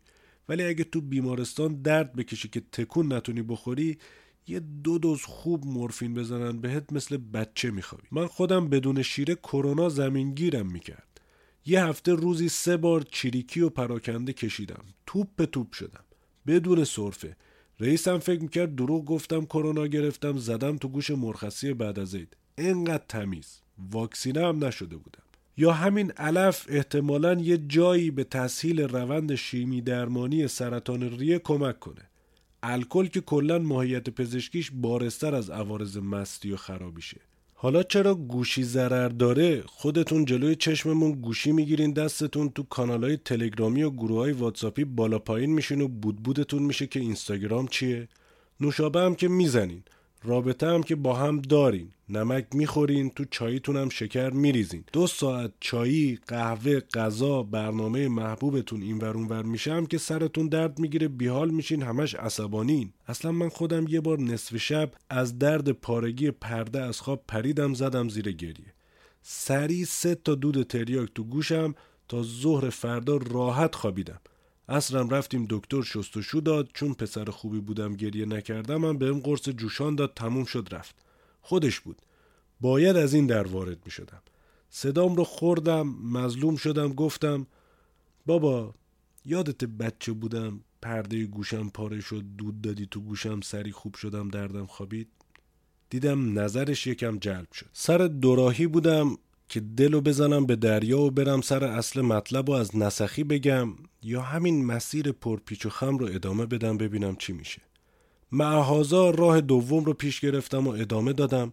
ولی 0.48 0.62
اگه 0.62 0.84
تو 0.84 1.00
بیمارستان 1.00 1.82
درد 1.82 2.12
بکشی 2.12 2.48
که 2.48 2.62
تکون 2.72 3.12
نتونی 3.12 3.42
بخوری 3.42 3.98
یه 4.46 4.60
دو 4.60 4.98
دوز 4.98 5.22
خوب 5.22 5.66
مورفین 5.66 6.14
بزنن 6.14 6.60
بهت 6.60 6.92
مثل 6.92 7.16
بچه 7.16 7.70
میخوابی. 7.70 8.08
من 8.10 8.26
خودم 8.26 8.68
بدون 8.68 9.02
شیره 9.02 9.34
کرونا 9.34 9.88
زمینگیرم 9.88 10.72
می‌کرد. 10.72 11.20
یه 11.66 11.84
هفته 11.84 12.12
روزی 12.12 12.48
سه 12.48 12.76
بار 12.76 13.02
چیریکی 13.02 13.60
و 13.60 13.68
پراکنده 13.68 14.32
کشیدم. 14.32 14.84
توپ 15.06 15.28
به 15.36 15.46
توپ 15.46 15.72
شدم. 15.72 16.04
بدون 16.46 16.84
صرفه. 16.84 17.36
رئیسم 17.80 18.18
فکر 18.18 18.42
می‌کرد 18.42 18.74
دروغ 18.74 19.04
گفتم 19.04 19.44
کرونا 19.44 19.86
گرفتم 19.86 20.38
زدم 20.38 20.76
تو 20.76 20.88
گوش 20.88 21.10
مرخصی 21.10 21.72
بعد 21.72 21.98
از 21.98 22.14
عید. 22.14 22.36
انقدر 22.58 23.04
تمیز. 23.08 23.60
واکسینه 23.90 24.46
هم 24.46 24.64
نشده 24.64 24.96
بودم. 24.96 25.22
یا 25.58 25.72
همین 25.72 26.10
علف 26.10 26.66
احتمالا 26.68 27.34
یه 27.34 27.58
جایی 27.58 28.10
به 28.10 28.24
تسهیل 28.24 28.80
روند 28.80 29.34
شیمی 29.34 29.80
درمانی 29.80 30.48
سرطان 30.48 31.18
ریه 31.18 31.38
کمک 31.38 31.80
کنه. 31.80 32.02
الکل 32.62 33.06
که 33.06 33.20
کلا 33.20 33.58
ماهیت 33.58 34.10
پزشکیش 34.10 34.70
بارستر 34.74 35.34
از 35.34 35.50
عوارض 35.50 35.96
مستی 35.96 36.52
و 36.52 36.56
خرابیشه. 36.56 37.20
حالا 37.54 37.82
چرا 37.82 38.14
گوشی 38.14 38.62
ضرر 38.62 39.08
داره؟ 39.08 39.62
خودتون 39.66 40.24
جلوی 40.24 40.56
چشممون 40.56 41.12
گوشی 41.12 41.52
می‌گیرین 41.52 41.92
دستتون 41.92 42.48
تو 42.48 42.62
کانالهای 42.62 43.16
تلگرامی 43.16 43.82
و 43.82 43.90
گروه 43.90 44.18
های 44.18 44.32
واتساپی 44.32 44.84
بالا 44.84 45.18
پایین 45.18 45.50
میشین 45.50 45.80
و 45.80 45.88
بودبودتون 45.88 46.62
میشه 46.62 46.86
که 46.86 47.00
اینستاگرام 47.00 47.66
چیه؟ 47.66 48.08
نوشابه 48.60 49.00
هم 49.00 49.14
که 49.14 49.28
می‌زنین. 49.28 49.82
رابطه 50.22 50.66
هم 50.66 50.82
که 50.82 50.96
با 50.96 51.14
هم 51.14 51.40
دارین. 51.40 51.88
نمک 52.08 52.46
می‌خورین 52.52 53.10
تو 53.10 53.24
چاییتون 53.30 53.76
هم 53.76 53.88
شکر 53.88 54.30
میریزین. 54.30 54.84
دو 54.92 55.06
ساعت 55.06 55.52
چایی 55.60 56.18
قهوه 56.26 56.80
غذا 56.80 57.42
برنامه 57.42 58.08
محبوبتون 58.08 58.82
این 58.82 58.98
ور 58.98 59.16
ور 59.16 59.42
میشه 59.42 59.72
هم 59.72 59.86
که 59.86 59.98
سرتون 59.98 60.48
درد 60.48 60.78
می‌گیره 60.78 61.08
بیحال 61.08 61.50
میشین 61.50 61.82
همش 61.82 62.14
عصبانین. 62.14 62.92
اصلا 63.06 63.32
من 63.32 63.48
خودم 63.48 63.86
یه 63.88 64.00
بار 64.00 64.20
نصف 64.20 64.56
شب 64.56 64.90
از 65.10 65.38
درد 65.38 65.72
پارگی 65.72 66.30
پرده 66.30 66.82
از 66.82 67.00
خواب 67.00 67.24
پریدم 67.28 67.74
زدم 67.74 68.08
زیر 68.08 68.32
گریه. 68.32 68.72
سری 69.22 69.84
سه 69.84 70.14
تا 70.14 70.34
دود 70.34 70.62
تریاک 70.62 71.08
تو 71.14 71.24
گوشم 71.24 71.74
تا 72.08 72.22
ظهر 72.22 72.70
فردا 72.70 73.16
راحت 73.16 73.74
خوابیدم. 73.74 74.20
اصرم 74.68 75.08
رفتیم 75.08 75.46
دکتر 75.50 75.82
شستشو 75.82 76.40
داد 76.40 76.68
چون 76.74 76.94
پسر 76.94 77.24
خوبی 77.24 77.60
بودم 77.60 77.96
گریه 77.96 78.26
نکردم 78.26 78.76
من 78.76 78.98
بهم 78.98 79.20
قرص 79.20 79.48
جوشان 79.48 79.94
داد 79.94 80.12
تموم 80.16 80.44
شد 80.44 80.68
رفت. 80.70 80.94
خودش 81.40 81.80
بود. 81.80 82.02
باید 82.60 82.96
از 82.96 83.14
این 83.14 83.26
در 83.26 83.46
وارد 83.46 83.78
می 83.84 83.90
شدم 83.90 84.22
صدام 84.70 85.16
رو 85.16 85.24
خوردم 85.24 85.88
مظلوم 85.88 86.56
شدم 86.56 86.92
گفتم 86.92 87.46
بابا 88.26 88.74
یادت 89.24 89.64
بچه 89.64 90.12
بودم 90.12 90.60
پرده 90.82 91.26
گوشم 91.26 91.68
پاره 91.68 92.00
شد 92.00 92.24
دود 92.38 92.60
دادی 92.60 92.86
تو 92.86 93.00
گوشم 93.00 93.40
سری 93.40 93.72
خوب 93.72 93.94
شدم 93.94 94.28
دردم 94.28 94.66
خوابید؟ 94.66 95.08
دیدم 95.90 96.38
نظرش 96.38 96.86
یکم 96.86 97.18
جلب 97.18 97.52
شد. 97.52 97.66
سر 97.72 97.98
دوراهی 97.98 98.66
بودم 98.66 99.16
که 99.48 99.60
دلو 99.60 100.00
بزنم 100.00 100.46
به 100.46 100.56
دریا 100.56 101.00
و 101.00 101.10
برم 101.10 101.40
سر 101.40 101.64
اصل 101.64 102.00
مطلب 102.00 102.48
و 102.48 102.52
از 102.52 102.76
نسخی 102.76 103.24
بگم 103.24 103.74
یا 104.02 104.22
همین 104.22 104.64
مسیر 104.64 105.12
پرپیچ 105.12 105.66
و 105.66 105.68
خم 105.68 105.98
رو 105.98 106.06
ادامه 106.06 106.46
بدم 106.46 106.78
ببینم 106.78 107.16
چی 107.16 107.32
میشه. 107.32 107.62
معهازا 108.32 109.10
راه 109.10 109.40
دوم 109.40 109.84
رو 109.84 109.92
پیش 109.92 110.20
گرفتم 110.20 110.66
و 110.66 110.70
ادامه 110.70 111.12
دادم. 111.12 111.52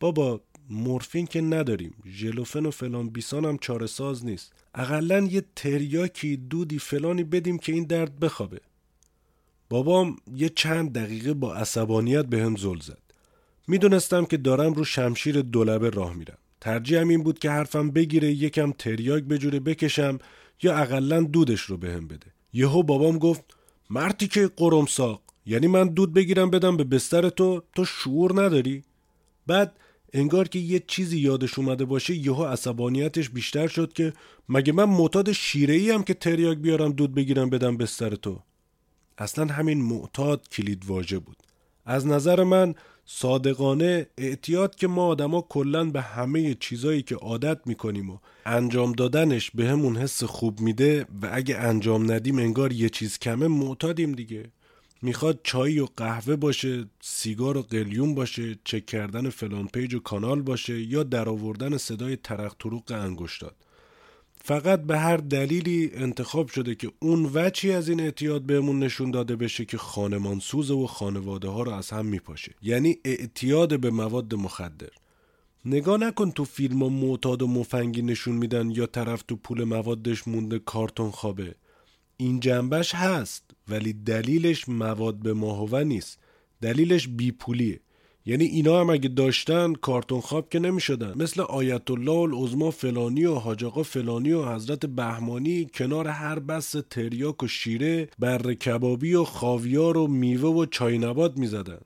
بابا 0.00 0.40
مورفین 0.70 1.26
که 1.26 1.40
نداریم. 1.40 1.94
ژلوفن 2.06 2.66
و 2.66 2.70
فلان 2.70 3.08
بیسان 3.08 3.44
هم 3.44 3.58
چاره 3.58 3.86
ساز 3.86 4.24
نیست. 4.24 4.52
اقلا 4.74 5.18
یه 5.20 5.44
تریاکی 5.56 6.36
دودی 6.36 6.78
فلانی 6.78 7.24
بدیم 7.24 7.58
که 7.58 7.72
این 7.72 7.84
درد 7.84 8.18
بخوابه. 8.18 8.60
بابام 9.70 10.16
یه 10.34 10.48
چند 10.48 10.92
دقیقه 10.92 11.34
با 11.34 11.54
عصبانیت 11.54 12.26
به 12.26 12.42
هم 12.42 12.56
زل 12.56 12.80
زد. 12.80 13.02
می‌دونستم 13.68 14.24
که 14.24 14.36
دارم 14.36 14.72
رو 14.72 14.84
شمشیر 14.84 15.42
دولبه 15.42 15.90
راه 15.90 16.14
میرم. 16.14 16.38
ترجیحم 16.60 17.08
این 17.08 17.22
بود 17.22 17.38
که 17.38 17.50
حرفم 17.50 17.90
بگیره 17.90 18.28
یکم 18.28 18.72
تریاک 18.72 19.22
بجوره 19.22 19.60
بکشم 19.60 20.18
یا 20.62 20.76
اقلا 20.76 21.20
دودش 21.20 21.60
رو 21.60 21.76
بهم 21.76 22.06
به 22.06 22.14
بده. 22.14 22.26
یهو 22.52 22.82
بابام 22.82 23.18
گفت 23.18 23.44
مرتی 23.90 24.28
که 24.28 24.50
قرمساق 24.56 25.22
یعنی 25.46 25.66
من 25.66 25.88
دود 25.88 26.14
بگیرم 26.14 26.50
بدم 26.50 26.76
به 26.76 26.84
بستر 26.84 27.28
تو 27.28 27.62
تو 27.74 27.84
شعور 27.84 28.42
نداری؟ 28.42 28.82
بعد 29.46 29.76
انگار 30.12 30.48
که 30.48 30.58
یه 30.58 30.82
چیزی 30.86 31.18
یادش 31.18 31.58
اومده 31.58 31.84
باشه 31.84 32.14
یهو 32.14 32.44
عصبانیتش 32.44 33.30
بیشتر 33.30 33.66
شد 33.66 33.92
که 33.92 34.12
مگه 34.48 34.72
من 34.72 34.84
معتاد 34.84 35.32
شیره 35.32 35.74
ای 35.74 35.90
هم 35.90 36.02
که 36.02 36.14
تریاک 36.14 36.58
بیارم 36.58 36.92
دود 36.92 37.14
بگیرم 37.14 37.50
بدم 37.50 37.76
بستر 37.76 38.14
تو؟ 38.14 38.40
اصلا 39.18 39.46
همین 39.46 39.82
معتاد 39.82 40.48
کلید 40.48 40.84
واژه 40.86 41.18
بود. 41.18 41.36
از 41.84 42.06
نظر 42.06 42.44
من 42.44 42.74
صادقانه 43.12 44.06
اعتیاد 44.18 44.74
که 44.74 44.86
ما 44.86 45.06
آدما 45.06 45.40
کلا 45.48 45.84
به 45.84 46.00
همه 46.00 46.54
چیزایی 46.54 47.02
که 47.02 47.14
عادت 47.14 47.66
می‌کنیم 47.66 48.10
و 48.10 48.18
انجام 48.46 48.92
دادنش 48.92 49.50
به 49.50 49.68
همون 49.68 49.96
حس 49.96 50.24
خوب 50.24 50.60
میده 50.60 51.06
و 51.22 51.30
اگه 51.32 51.56
انجام 51.56 52.12
ندیم 52.12 52.38
انگار 52.38 52.72
یه 52.72 52.88
چیز 52.88 53.18
کمه 53.18 53.48
معتادیم 53.48 54.12
دیگه. 54.12 54.50
می‌خواد 55.02 55.40
چای 55.44 55.80
و 55.80 55.86
قهوه 55.96 56.36
باشه 56.36 56.84
سیگار 57.00 57.56
و 57.56 57.62
قلیون 57.62 58.14
باشه 58.14 58.58
چک 58.64 58.86
کردن 58.86 59.30
فلان 59.30 59.66
پیج 59.66 59.94
و 59.94 60.00
کانال 60.00 60.42
باشه 60.42 60.80
یا 60.80 61.02
درآوردن 61.02 61.76
صدای 61.76 62.16
ترق 62.16 62.54
تروق 62.58 62.92
انگشتات. 62.92 63.54
فقط 64.44 64.82
به 64.82 64.98
هر 64.98 65.16
دلیلی 65.16 65.90
انتخاب 65.94 66.48
شده 66.48 66.74
که 66.74 66.92
اون 66.98 67.30
وچی 67.34 67.72
از 67.72 67.88
این 67.88 68.00
اعتیاد 68.00 68.42
بهمون 68.42 68.78
نشون 68.78 69.10
داده 69.10 69.36
بشه 69.36 69.64
که 69.64 69.78
خانمان 69.78 70.38
سوزه 70.38 70.74
و 70.74 70.86
خانواده 70.86 71.48
ها 71.48 71.62
رو 71.62 71.72
از 71.72 71.90
هم 71.90 72.06
میپاشه. 72.06 72.54
یعنی 72.62 72.98
اعتیاد 73.04 73.80
به 73.80 73.90
مواد 73.90 74.34
مخدر. 74.34 74.88
نگاه 75.64 75.98
نکن 75.98 76.30
تو 76.30 76.44
فیلم 76.44 76.82
ها 76.82 76.88
معتاد 76.88 77.42
و 77.42 77.46
مفنگی 77.46 78.02
نشون 78.02 78.36
میدن 78.36 78.70
یا 78.70 78.86
طرف 78.86 79.22
تو 79.22 79.36
پول 79.36 79.64
موادش 79.64 80.28
مونده 80.28 80.58
کارتون 80.58 81.10
خوابه. 81.10 81.54
این 82.16 82.40
جنبش 82.40 82.94
هست 82.94 83.44
ولی 83.68 83.92
دلیلش 83.92 84.68
مواد 84.68 85.16
به 85.16 85.32
ماهوه 85.32 85.82
نیست. 85.82 86.18
دلیلش 86.60 87.08
بیپولیه. 87.08 87.80
یعنی 88.30 88.44
اینا 88.44 88.80
هم 88.80 88.90
اگه 88.90 89.08
داشتن 89.08 89.72
کارتون 89.72 90.20
خواب 90.20 90.48
که 90.48 90.58
نمی 90.58 90.80
شدن 90.80 91.12
مثل 91.16 91.40
آیت 91.40 91.90
الله 91.90 92.10
العظما 92.10 92.70
فلانی 92.70 93.24
و 93.24 93.34
حاج 93.34 93.82
فلانی 93.82 94.32
و 94.32 94.44
حضرت 94.44 94.86
بهمانی 94.86 95.64
کنار 95.74 96.08
هر 96.08 96.38
بس 96.38 96.74
تریاک 96.90 97.42
و 97.42 97.46
شیره 97.46 98.08
بر 98.18 98.54
کبابی 98.54 99.14
و 99.14 99.24
خاویار 99.24 99.96
و 99.96 100.06
میوه 100.06 100.48
و 100.48 100.66
چای 100.66 100.98
نبات 100.98 101.36
می 101.36 101.46
زدن. 101.46 101.78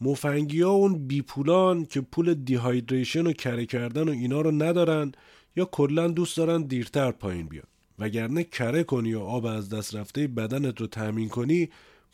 مفنگی 0.00 0.60
ها 0.60 0.70
اون 0.70 1.06
بیپولان 1.06 1.84
که 1.84 2.00
پول 2.00 2.34
دیهایدریشن 2.34 3.26
و 3.26 3.32
کره 3.32 3.66
کردن 3.66 4.08
و 4.08 4.12
اینا 4.12 4.40
رو 4.40 4.50
ندارن 4.50 5.12
یا 5.56 5.64
کلا 5.64 6.08
دوست 6.08 6.36
دارن 6.36 6.62
دیرتر 6.62 7.10
پایین 7.10 7.46
بیان. 7.46 7.66
وگرنه 7.98 8.44
کره 8.44 8.84
کنی 8.84 9.14
و 9.14 9.20
آب 9.20 9.46
از 9.46 9.68
دست 9.68 9.94
رفته 9.94 10.26
بدنت 10.26 10.80
رو 10.80 10.86
تأمین 10.86 11.28
کنی 11.28 11.68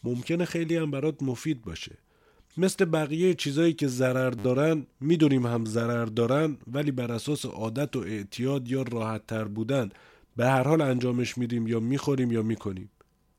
ممکنه 0.04 0.44
خیلی 0.44 0.76
هم 0.76 0.90
برات 0.90 1.22
مفید 1.22 1.62
باشه. 1.62 1.92
مثل 2.56 2.84
بقیه 2.84 3.34
چیزایی 3.34 3.72
که 3.72 3.86
ضرر 3.86 4.30
دارن 4.30 4.86
می‌دونیم 5.00 5.46
هم 5.46 5.64
ضرر 5.64 6.04
دارن 6.04 6.56
ولی 6.72 6.90
بر 6.90 7.12
اساس 7.12 7.44
عادت 7.44 7.96
و 7.96 7.98
اعتیاد 7.98 8.68
یا 8.68 8.82
راحت 8.82 9.26
تر 9.26 9.44
بودن 9.44 9.88
به 10.36 10.46
هر 10.46 10.62
حال 10.62 10.80
انجامش 10.80 11.38
میدیم 11.38 11.66
یا 11.66 11.80
می‌خوریم 11.80 12.32
یا 12.32 12.42
می‌کنیم. 12.42 12.90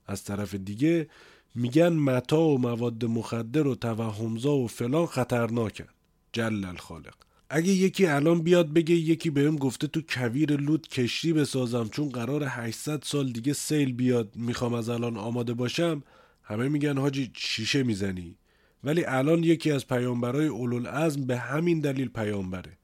از 0.06 0.24
طرف 0.24 0.56
دیگه 0.56 1.08
میگن 1.56 1.90
متا 1.94 2.42
و 2.42 2.58
مواد 2.58 3.06
مخدر 3.06 3.68
و 3.68 3.76
توهمزا 3.76 4.56
و 4.56 4.68
فلان 4.68 5.06
خطرناکن. 5.06 5.88
جل 6.34 6.66
الخالق. 6.66 7.16
اگه 7.50 7.72
یکی 7.72 8.06
الان 8.06 8.42
بیاد 8.42 8.74
بگه 8.74 8.96
یکی 8.96 9.30
بهم 9.30 9.56
گفته 9.56 9.88
تو 9.88 10.02
کویر 10.10 10.58
لود 10.58 10.88
کشتی 10.88 11.34
بسازم 11.34 11.88
چون 11.88 12.10
قرار 12.10 12.44
800 12.48 13.04
سال 13.04 13.32
دیگه 13.32 13.54
سیل 13.54 13.94
بیاد 13.94 14.36
می‌خوام 14.36 14.74
از 14.74 14.90
الان 14.90 15.18
آماده 15.18 15.54
باشم 15.54 16.04
همه 16.44 16.70
میگن 16.70 16.98
حاجی 16.98 17.32
شیشه 17.36 17.84
می‌زنی. 17.84 18.36
ولی 18.84 19.04
الان 19.06 19.44
یکی 19.44 19.72
از 19.72 19.88
پیامبرای 19.88 20.48
اولوالعزم 20.48 21.26
به 21.26 21.38
همین 21.38 21.80
دلیل 21.80 22.10
پیامبره. 22.10 22.78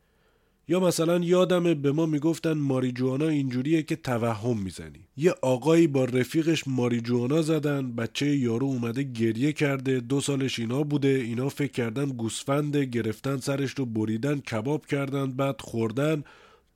یا 0.69 0.79
مثلا 0.79 1.17
یادمه 1.17 1.73
به 1.73 1.91
ما 1.91 2.05
می‌گفتن 2.05 2.53
ماریجوانا 2.53 3.27
اینجوریه 3.27 3.83
که 3.83 3.95
توهم 3.95 4.57
می‌زنی. 4.57 5.07
یه 5.17 5.33
آقایی 5.41 5.87
با 5.87 6.05
رفیقش 6.05 6.63
ماریجوانا 6.67 7.41
زدن 7.41 7.95
بچه 7.95 8.35
یارو 8.35 8.65
اومده 8.65 9.03
گریه 9.03 9.53
کرده 9.53 9.99
دو 9.99 10.21
سالش 10.21 10.59
اینا 10.59 10.83
بوده 10.83 11.07
اینا 11.07 11.49
فکر 11.49 11.71
کردن 11.71 12.05
گوسفنده 12.05 12.85
گرفتن 12.85 13.37
سرش 13.37 13.71
رو 13.71 13.85
بریدن 13.85 14.39
کباب 14.39 14.85
کردن 14.85 15.31
بعد 15.31 15.61
خوردن 15.61 16.23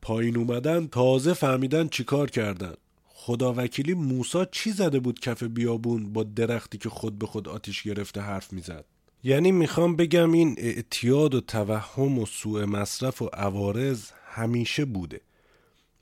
پایین 0.01 0.37
اومدن 0.37 0.87
تازه 0.87 1.33
فهمیدن 1.33 1.87
چیکار 1.87 2.29
کردن. 2.29 2.73
خدا 3.05 3.53
وکیلی 3.57 3.93
موسا 3.93 4.45
چی 4.45 4.71
زده 4.71 4.99
بود 4.99 5.19
کف 5.19 5.43
بیابون 5.43 6.13
با 6.13 6.23
درختی 6.23 6.77
که 6.77 6.89
خود 6.89 7.19
به 7.19 7.25
خود 7.25 7.49
آتیش 7.49 7.83
گرفته 7.83 8.21
حرف 8.21 8.53
می‌زد؟ 8.53 8.85
یعنی 9.23 9.51
می‌خوام 9.51 9.95
بگم 9.95 10.31
این 10.31 10.55
اعتیاد 10.57 11.35
و 11.35 11.41
توهم 11.41 12.19
و 12.19 12.25
سوء 12.25 12.65
مصرف 12.65 13.21
و 13.21 13.25
عوارض 13.25 14.09
همیشه 14.25 14.85
بوده. 14.85 15.21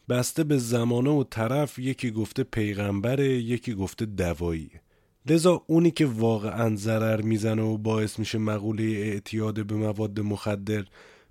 بسته 0.09 0.43
به 0.43 0.57
زمانه 0.57 1.09
و 1.09 1.23
طرف 1.23 1.79
یکی 1.79 2.11
گفته 2.11 2.43
پیغمبره 2.43 3.27
یکی 3.27 3.73
گفته 3.73 4.05
دوایی. 4.05 4.71
لذا 5.25 5.63
اونی 5.67 5.91
که 5.91 6.05
واقعا 6.05 6.75
ضرر 6.75 7.21
می‌زنه 7.21 7.61
و 7.61 7.77
باعث 7.77 8.19
میشه 8.19 8.37
مقوله 8.37 8.83
اعتیاد 8.83 9.65
به 9.65 9.75
مواد 9.75 10.19
مخدر 10.19 10.85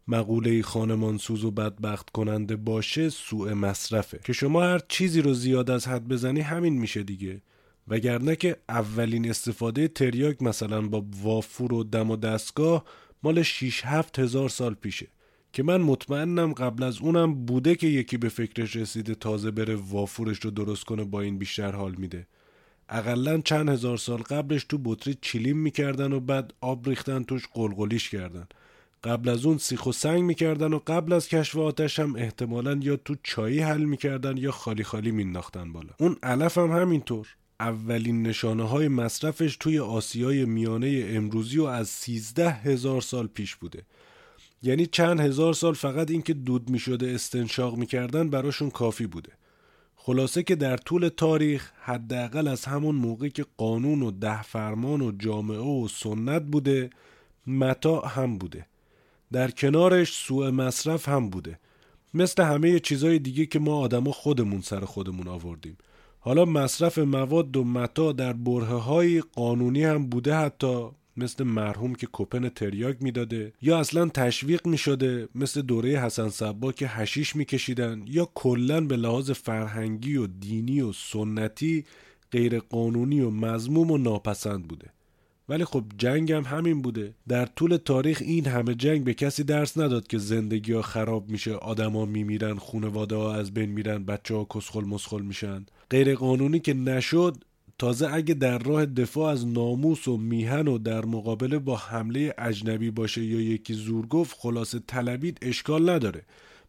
مقوله 0.08 0.62
خانمانسوز 0.62 1.44
و 1.44 1.50
بدبخت 1.50 2.10
کننده 2.10 2.56
باشه 2.56 3.08
سوء 3.08 3.54
مصرفه. 3.54 4.20
که 4.24 4.32
شما 4.32 4.62
هر 4.62 4.80
چیزی 4.88 5.22
رو 5.22 5.34
زیاد 5.34 5.70
از 5.70 5.88
حد 5.88 6.08
بزنی 6.08 6.40
همین 6.40 6.78
میشه 6.78 7.02
دیگه. 7.02 7.40
وگرنه 7.90 8.36
که 8.36 8.56
اولین 8.68 9.30
استفاده 9.30 9.88
تریاک 9.88 10.42
مثلا 10.42 10.80
با 10.82 11.06
وافور 11.22 11.72
و 11.72 11.84
دم 11.84 12.10
و 12.10 12.16
دستگاه 12.16 12.84
مال 13.22 13.42
6 13.42 13.84
7 13.84 14.18
هزار 14.18 14.48
سال 14.48 14.74
پیشه. 14.74 15.06
که 15.52 15.62
من 15.62 15.80
مطمئنم 15.80 16.52
قبل 16.52 16.82
از 16.82 16.98
اونم 16.98 17.34
بوده 17.34 17.74
که 17.74 17.86
یکی 17.86 18.16
به 18.16 18.28
فکرش 18.28 18.76
رسیده 18.76 19.14
تازه 19.14 19.50
بره 19.50 19.74
وافورش 19.74 20.38
رو 20.38 20.50
درست 20.50 20.84
کنه 20.84 21.04
با 21.04 21.20
این 21.20 21.38
بیشتر 21.38 21.72
حال 21.72 21.94
میده. 21.94 22.26
اقلا 22.88 23.40
چند 23.40 23.68
هزار 23.68 23.96
سال 23.96 24.18
قبلش 24.18 24.64
تو 24.64 24.78
بطری 24.84 25.18
چیلیم 25.22 25.58
می‌کردن 25.58 26.12
و 26.12 26.20
بعد 26.20 26.54
آب 26.60 26.88
ریختن 26.88 27.22
توش 27.22 27.46
قلقلیش 27.54 28.10
کردن. 28.10 28.46
قبل 29.04 29.28
از 29.28 29.46
اون 29.46 29.58
سیخ 29.58 29.86
و 29.86 29.92
سنگ 29.92 30.22
می‌کردن 30.22 30.72
و 30.72 30.80
قبل 30.86 31.12
از 31.12 31.28
کشف 31.28 31.56
آتش 31.56 31.98
هم 31.98 32.16
احتمالا 32.16 32.78
یا 32.82 32.96
تو 32.96 33.16
چایی 33.22 33.60
حل 33.60 33.84
می‌کردن 33.84 34.36
یا 34.36 34.50
خالی 34.50 34.84
خالی 34.84 35.10
مینداختن 35.10 35.72
بالا. 35.72 35.90
اون 35.98 36.16
علف 36.22 36.58
هم 36.58 36.70
همینطور. 36.70 37.36
اولین 37.60 38.22
نشانه 38.22 38.68
های 38.68 38.88
مصرفش 38.88 39.56
توی 39.56 39.78
آسیای 39.78 40.44
میانه 40.44 41.04
امروزی 41.08 41.58
و 41.58 41.64
از 41.64 41.88
سیزده 41.88 42.50
هزار 42.50 43.00
سال 43.00 43.26
پیش 43.26 43.56
بوده. 43.56 43.82
یعنی 44.62 44.86
چند 44.86 45.20
هزار 45.20 45.54
سال 45.54 45.74
فقط 45.74 46.10
اینکه 46.10 46.34
دود 46.34 46.70
می 46.70 46.78
شده 46.78 47.10
استنشاق 47.10 47.76
می‌کردن 47.76 48.30
براشون 48.30 48.70
کافی 48.70 49.06
بوده. 49.06 49.32
خلاصه 49.96 50.42
که 50.42 50.56
در 50.56 50.76
طول 50.76 51.08
تاریخ 51.08 51.72
حداقل 51.80 52.48
از 52.48 52.64
همون 52.64 52.94
موقع 52.94 53.28
که 53.28 53.46
قانون 53.56 54.02
و 54.02 54.10
ده 54.10 54.42
فرمان 54.42 55.00
و 55.00 55.12
جامعه 55.18 55.58
و 55.58 55.88
سنت 55.88 56.42
بوده 56.42 56.90
متا 57.46 58.00
هم 58.00 58.38
بوده. 58.38 58.66
در 59.32 59.50
کنارش 59.50 60.12
سوء 60.12 60.50
مصرف 60.50 61.08
هم 61.08 61.30
بوده. 61.30 61.58
مثل 62.14 62.42
همه 62.42 62.80
چیزای 62.80 63.18
دیگه 63.18 63.46
که 63.46 63.58
ما 63.58 63.78
آدما 63.78 64.12
خودمون 64.12 64.60
سر 64.60 64.80
خودمون 64.80 65.28
آوردیم. 65.28 65.76
حالا 66.20 66.44
مصرف 66.44 66.98
مواد 66.98 67.56
و 67.56 67.64
متا 67.64 68.12
در 68.12 68.32
بره 68.32 68.66
های 68.66 69.20
قانونی 69.20 69.84
هم 69.84 70.06
بوده 70.06 70.34
حتی 70.34 70.88
مثل 71.16 71.44
مرحوم 71.44 71.94
که 71.94 72.08
کپن 72.12 72.48
تریاک 72.48 72.96
می‌داده 73.00 73.52
یا 73.62 73.78
اصلا 73.78 74.08
تشویق 74.08 74.66
می‌شده 74.66 75.28
مثل 75.34 75.62
دوره 75.62 75.90
حسن 75.90 76.28
صبا 76.28 76.72
که 76.72 76.86
هشیش 76.88 77.36
میکشیدن 77.36 78.02
یا 78.06 78.28
کلا 78.34 78.80
به 78.80 78.96
لحاظ 78.96 79.30
فرهنگی 79.30 80.16
و 80.16 80.26
دینی 80.26 80.80
و 80.80 80.92
سنتی 80.92 81.84
غیر 82.30 82.60
قانونی 82.60 83.20
و 83.20 83.30
مزموم 83.30 83.90
و 83.90 83.98
ناپسند 83.98 84.68
بوده. 84.68 84.92
ولی 85.48 85.64
خب 85.64 85.84
جنگ 85.98 86.32
هم 86.32 86.42
همین 86.42 86.82
بوده. 86.82 87.14
در 87.28 87.46
طول 87.46 87.76
تاریخ 87.76 88.22
این 88.24 88.46
همه 88.46 88.74
جنگ 88.74 89.04
به 89.04 89.14
کسی 89.14 89.44
درس 89.44 89.78
نداد 89.78 90.06
که 90.06 90.18
زندگی 90.18 90.72
ها 90.72 90.82
خراب 90.82 91.30
میشه 91.30 91.52
آدما 91.52 92.04
میمیرن 92.04 92.54
خونواده 92.54 93.16
ها 93.16 93.34
از 93.34 93.54
بین 93.54 93.70
میرن 93.70 94.04
بچه 94.04 94.34
ها 94.34 94.46
کسخل 94.54 94.84
مسخل 94.84 95.22
میشن. 95.22 95.66
غیر 95.90 96.14
قانونی 96.14 96.60
که 96.60 96.74
نشد 96.74 97.44
تازه 97.78 98.14
اگه 98.14 98.34
در 98.34 98.58
راه 98.58 98.86
دفاع 98.86 99.32
از 99.32 99.46
ناموس 99.46 100.08
و 100.08 100.16
میهن 100.16 100.68
و 100.68 100.78
در 100.78 101.04
مقابله 101.04 101.58
با 101.58 101.76
حمله 101.76 102.34
اجنبی 102.38 102.90
باشه 102.90 103.24
یا 103.24 103.40
یکی 103.40 103.74
زور 103.74 104.06
گفت 104.06 104.36
خلاصه 104.40 104.78
طلبید 104.86 105.38
اشکال 105.42 105.90
نداره. 105.90 106.22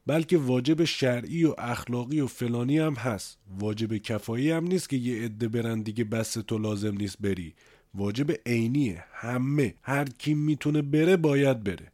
بلکه 0.06 0.38
واجب 0.38 0.84
شرعی 0.84 1.46
و 1.46 1.54
اخلاقی 1.58 2.22
و 2.22 2.28
فلانی 2.28 2.80
هم 2.80 2.94
هست. 2.94 3.38
واجب 3.60 3.98
کفایی 3.98 4.52
هم 4.52 4.64
نیست 4.64 4.90
که 4.90 4.98
یه 4.98 5.26
عده 5.26 5.48
برن 5.48 5.82
دیگه 5.82 6.04
بس 6.04 6.34
تو 6.34 6.58
لازم 6.58 6.96
نیست 6.98 7.18
بری. 7.22 7.54
واجب 7.96 8.32
عینیه. 8.46 9.04
همه 9.14 9.74
هر 9.82 10.06
کی 10.06 10.34
می‌تونه 10.34 10.82
بره 10.82 11.18
باید 11.18 11.64
بره. 11.64 11.92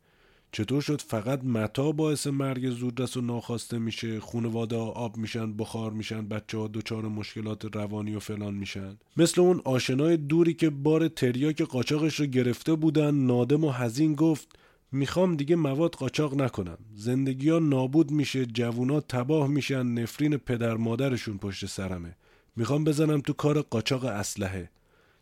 چطور 0.52 0.82
شد 0.82 1.02
فقط 1.02 1.44
متا 1.44 1.92
باعث 1.92 2.28
مرگ 2.28 2.70
زودرس 2.70 3.18
و 3.18 3.22
ناخواسته 3.22 3.78
میشه 3.78 4.20
خونواده 4.20 4.76
ها 4.76 4.86
آب 4.86 5.18
میشن 5.18 5.54
بخار 5.54 5.92
میشن 5.92 6.28
بچه 6.28 6.58
ها 6.58 6.68
دچار 6.68 7.06
مشکلات 7.06 7.76
روانی 7.76 8.16
و 8.16 8.20
فلان 8.20 8.54
میشن؟ 8.54 8.98
مثل 9.18 9.42
اون 9.42 9.62
آشنای 9.66 10.18
دوری 10.18 10.54
که 10.54 10.70
بار 10.70 11.08
تریاک 11.08 11.62
قاچاقش 11.62 12.20
رو 12.20 12.26
گرفته 12.26 12.74
بودن 12.74 13.16
نادم 13.16 13.64
و 13.64 13.72
حزین 13.72 14.14
گفت 14.14 14.48
می‌خوام 14.92 15.36
دیگه 15.36 15.56
مواد 15.56 15.96
قاچاق 15.96 16.42
نکنم. 16.42 16.78
زندگی 16.96 17.50
ها 17.50 17.60
نابود 17.60 18.12
میشه 18.12 18.46
جوونا 18.46 19.00
تباه 19.00 19.48
میشن 19.48 19.86
نفرین 19.86 20.38
پدر 20.38 20.78
مادرشون 20.78 21.38
پشت 21.38 21.66
سرمه. 21.66 22.16
می‌خوام 22.56 22.84
بزنم 22.84 23.22
تو 23.22 23.34
کار 23.34 23.62
قاچاق 23.62 24.06
اسلحه. 24.06 24.70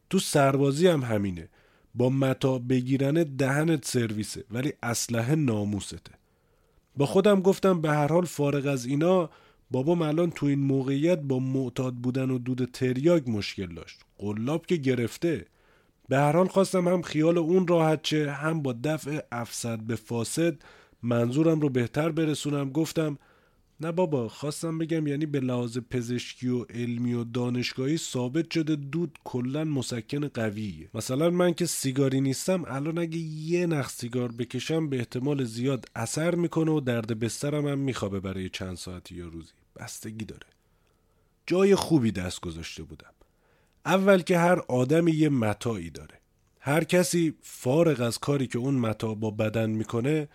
تو 0.10 0.20
سربازی 0.20 0.88
هم 0.88 1.02
همینه. 1.02 1.50
با 1.96 2.10
متا 2.10 2.60
بگیرن 2.60 3.13
دهنت 3.13 3.86
سرویسه 3.86 4.44
ولی 4.52 4.74
اسلحه 4.84 5.36
ناموسته. 5.36 6.12
با 6.98 7.06
خودم 7.06 7.42
گفتم 7.42 7.82
به 7.82 7.89
هر 7.89 8.08
حال 8.08 8.26
فارغ 8.26 8.68
از 8.68 8.86
اینا 8.86 9.30
بابام 9.72 10.02
الان 10.02 10.32
تو 10.32 10.46
این 10.46 10.60
موقعیت 10.60 11.20
با 11.20 11.39
معتاد 11.39 11.94
بودن 11.94 12.30
و 12.30 12.38
دود 12.38 12.66
تریاک 12.66 13.28
مشکل 13.28 13.74
داشت. 13.74 14.00
قلاب 14.18 14.66
که 14.66 14.76
گرفته. 14.76 15.46
به 16.10 16.18
هر 16.18 16.32
حال 16.32 16.48
خواستم 16.48 16.88
هم 16.88 17.02
خیال 17.02 17.38
اون 17.38 17.68
راحت 17.68 18.02
چه 18.02 18.32
هم 18.32 18.62
با 18.62 18.76
دفع 18.84 19.20
افسد 19.32 19.80
به 19.80 19.96
فاسد 19.96 20.56
منظورم 21.04 21.60
رو 21.60 21.70
بهتر 21.70 22.10
برسونم. 22.10 22.70
گفتم 22.70 23.18
نه 23.84 23.91
بابا 23.91 24.30
خواستم 24.30 24.78
بگم 24.78 25.08
یعنی 25.08 25.26
به 25.26 25.39
لحاظ 25.39 25.78
پزشکی 25.78 26.48
و 26.48 26.63
علمی 26.63 27.13
و 27.13 27.24
دانشگاهی 27.24 27.98
ثابت 27.98 28.52
شده 28.52 28.76
دود 28.76 29.19
کلا 29.24 29.63
مسکن 29.63 30.28
قویه. 30.28 30.89
مثلا 30.93 31.30
من 31.30 31.54
که 31.54 31.65
سیگاری 31.65 32.22
نیستم 32.22 32.65
الان 32.67 32.98
اگه 32.98 33.17
یه 33.17 33.65
نخ 33.65 33.89
سیگار 33.89 34.32
بکشم 34.32 34.89
به 34.89 34.98
احتمال 34.98 35.43
زیاد 35.43 35.86
اثر 35.96 36.36
می‌کنه 36.36 36.72
و 36.72 36.80
درد 36.80 37.19
بسترم 37.19 37.67
هم 37.67 37.80
میخوابه 37.80 38.19
برای 38.19 38.50
چند 38.50 38.78
ساعتی 38.78 39.15
یا 39.15 39.28
روزی. 39.28 39.52
بستگی 39.76 40.26
داره. 40.26 40.48
جای 41.48 41.76
خوبی 41.76 42.12
دست 42.12 42.41
گذاشته 42.41 42.84
بودم. 42.84 43.13
اول 43.86 44.22
که 44.22 44.38
هر 44.38 44.60
آدمی 44.67 45.12
یه 45.12 45.30
متاعی 45.30 45.89
داره. 45.89 46.19
هر 46.60 46.84
کسی 46.84 47.34
فارغ 47.41 48.02
از 48.02 48.17
کاری 48.17 48.48
که 48.48 48.58
اون 48.58 48.76
متا 48.76 49.13
با 49.13 49.32
بدن 49.32 49.69
می‌کنه 49.69 50.28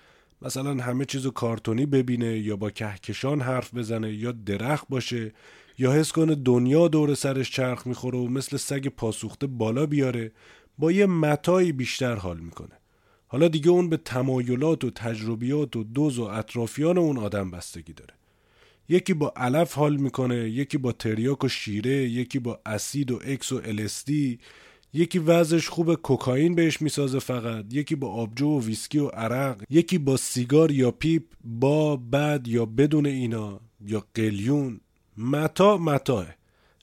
مثلا 0.42 0.83
همه 0.83 1.05
چیزو 1.05 1.31
کارتونی 1.31 1.87
ببینه 1.87 2.38
یا 2.38 2.57
با 2.57 2.70
کهکشان 2.70 3.40
حرف 3.40 3.74
بزنه 3.74 4.12
یا 4.12 4.33
درخت 4.33 4.87
باشه 4.88 5.33
یا 5.79 5.92
حس 5.92 6.12
کنه 6.12 6.35
دنیا 6.35 6.88
دور 6.88 7.14
سرش 7.14 7.51
چرخ 7.51 7.87
می‌خوره 7.87 8.18
و 8.18 8.29
مثل 8.29 8.57
سگ 8.57 8.88
پاسوخته 8.88 9.46
بالا 9.46 9.87
بیاره 9.87 10.33
با 10.79 10.92
یه 10.92 11.07
متاعی 11.06 11.72
بیشتر 11.72 12.14
حال 12.14 12.38
می‌کنه. 12.38 12.79
حالا 13.27 13.48
دیگه 13.48 13.70
اون 13.70 13.88
به 13.88 13.96
تمایلات 13.96 14.85
و 14.85 14.90
تجربیات 14.90 15.77
و 15.77 15.85
دوز 15.85 16.18
و 16.18 16.22
اطرافیان 16.22 16.98
اون 16.98 17.18
آدم 17.18 17.51
بستگی 17.51 17.92
داره. 17.92 18.14
یکی 18.88 19.14
با 19.14 19.33
علف 19.37 19.74
حال 19.74 19.96
می‌کنه 19.96 20.37
یکی 20.37 20.79
با 20.79 20.92
تریاک 20.92 21.44
و 21.44 21.48
شیره 21.48 21.90
یکی 21.90 22.38
با 22.38 22.61
اسید 22.66 23.11
و 23.11 23.20
اکس 23.24 23.53
و 23.53 23.61
ال‌اس‌دی 23.64 24.38
یکی 24.92 25.18
وضعش 25.18 25.68
خوب 25.68 25.94
کوکائین 25.94 26.55
بهش 26.55 26.83
می‌سازه 26.83 27.18
فقط. 27.18 27.64
یکی 27.70 27.94
با 27.94 28.09
آبجو 28.09 28.46
و 28.46 28.61
ویسکی 28.61 28.98
و 28.98 29.07
عرق. 29.07 29.62
یکی 29.70 29.98
با 29.98 30.16
سیگار 30.16 30.70
یا 30.70 30.90
پیپ 30.90 31.22
با 31.44 31.96
بد 31.96 32.48
یا 32.48 32.66
بدون 32.66 33.07
اینا. 33.07 33.61
یا 33.87 34.05
قلیون. 34.14 34.81
متاع 35.16 35.76
متاعه 35.76 36.26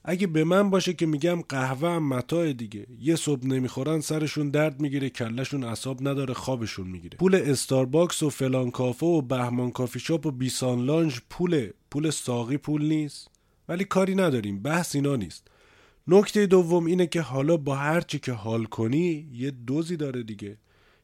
اگه 0.07 0.27
به 0.27 0.43
من 0.43 0.69
باشه 0.69 0.93
که 0.93 1.05
میگم 1.05 1.41
قهوه 1.49 1.89
هم 1.89 2.07
متاعه 2.07 2.53
دیگه. 2.53 2.85
یه 3.01 3.15
صبح 3.15 3.45
نمی‌خورن 3.45 3.99
سرشون 3.99 4.49
درد 4.49 4.81
می‌گیره 4.81 5.09
کلشون 5.09 5.63
اعصاب 5.63 6.07
نداره 6.07 6.33
خوابشون 6.33 6.87
می‌گیره. 6.87 7.17
پول 7.17 7.35
استارباکس 7.35 8.23
و 8.23 8.29
فلان 8.29 8.71
کافه 8.71 9.05
و 9.05 9.21
بهمان 9.21 9.71
کافی 9.71 9.99
شاپ 9.99 10.25
و 10.25 10.31
بیسار 10.31 10.85
lounge 10.85 11.19
پوله. 11.29 11.73
پول 11.91 12.09
ساقی 12.09 12.57
پول 12.57 12.85
نیست. 12.85 13.29
ولی 13.69 13.83
کاری 13.83 14.15
نداریم. 14.15 14.61
بحث 14.61 14.95
اینا 14.95 15.15
نیست. 15.15 15.47
نکته 16.07 16.45
دوم 16.45 16.85
اینه 16.85 17.07
که 17.07 17.21
حالا 17.21 17.57
با 17.57 17.75
هرچی 17.75 18.19
که 18.19 18.31
حال 18.31 18.65
کنی 18.65 19.29
یه 19.33 19.51
دوزی 19.51 19.97
داره 19.97 20.23
دیگه. 20.23 20.57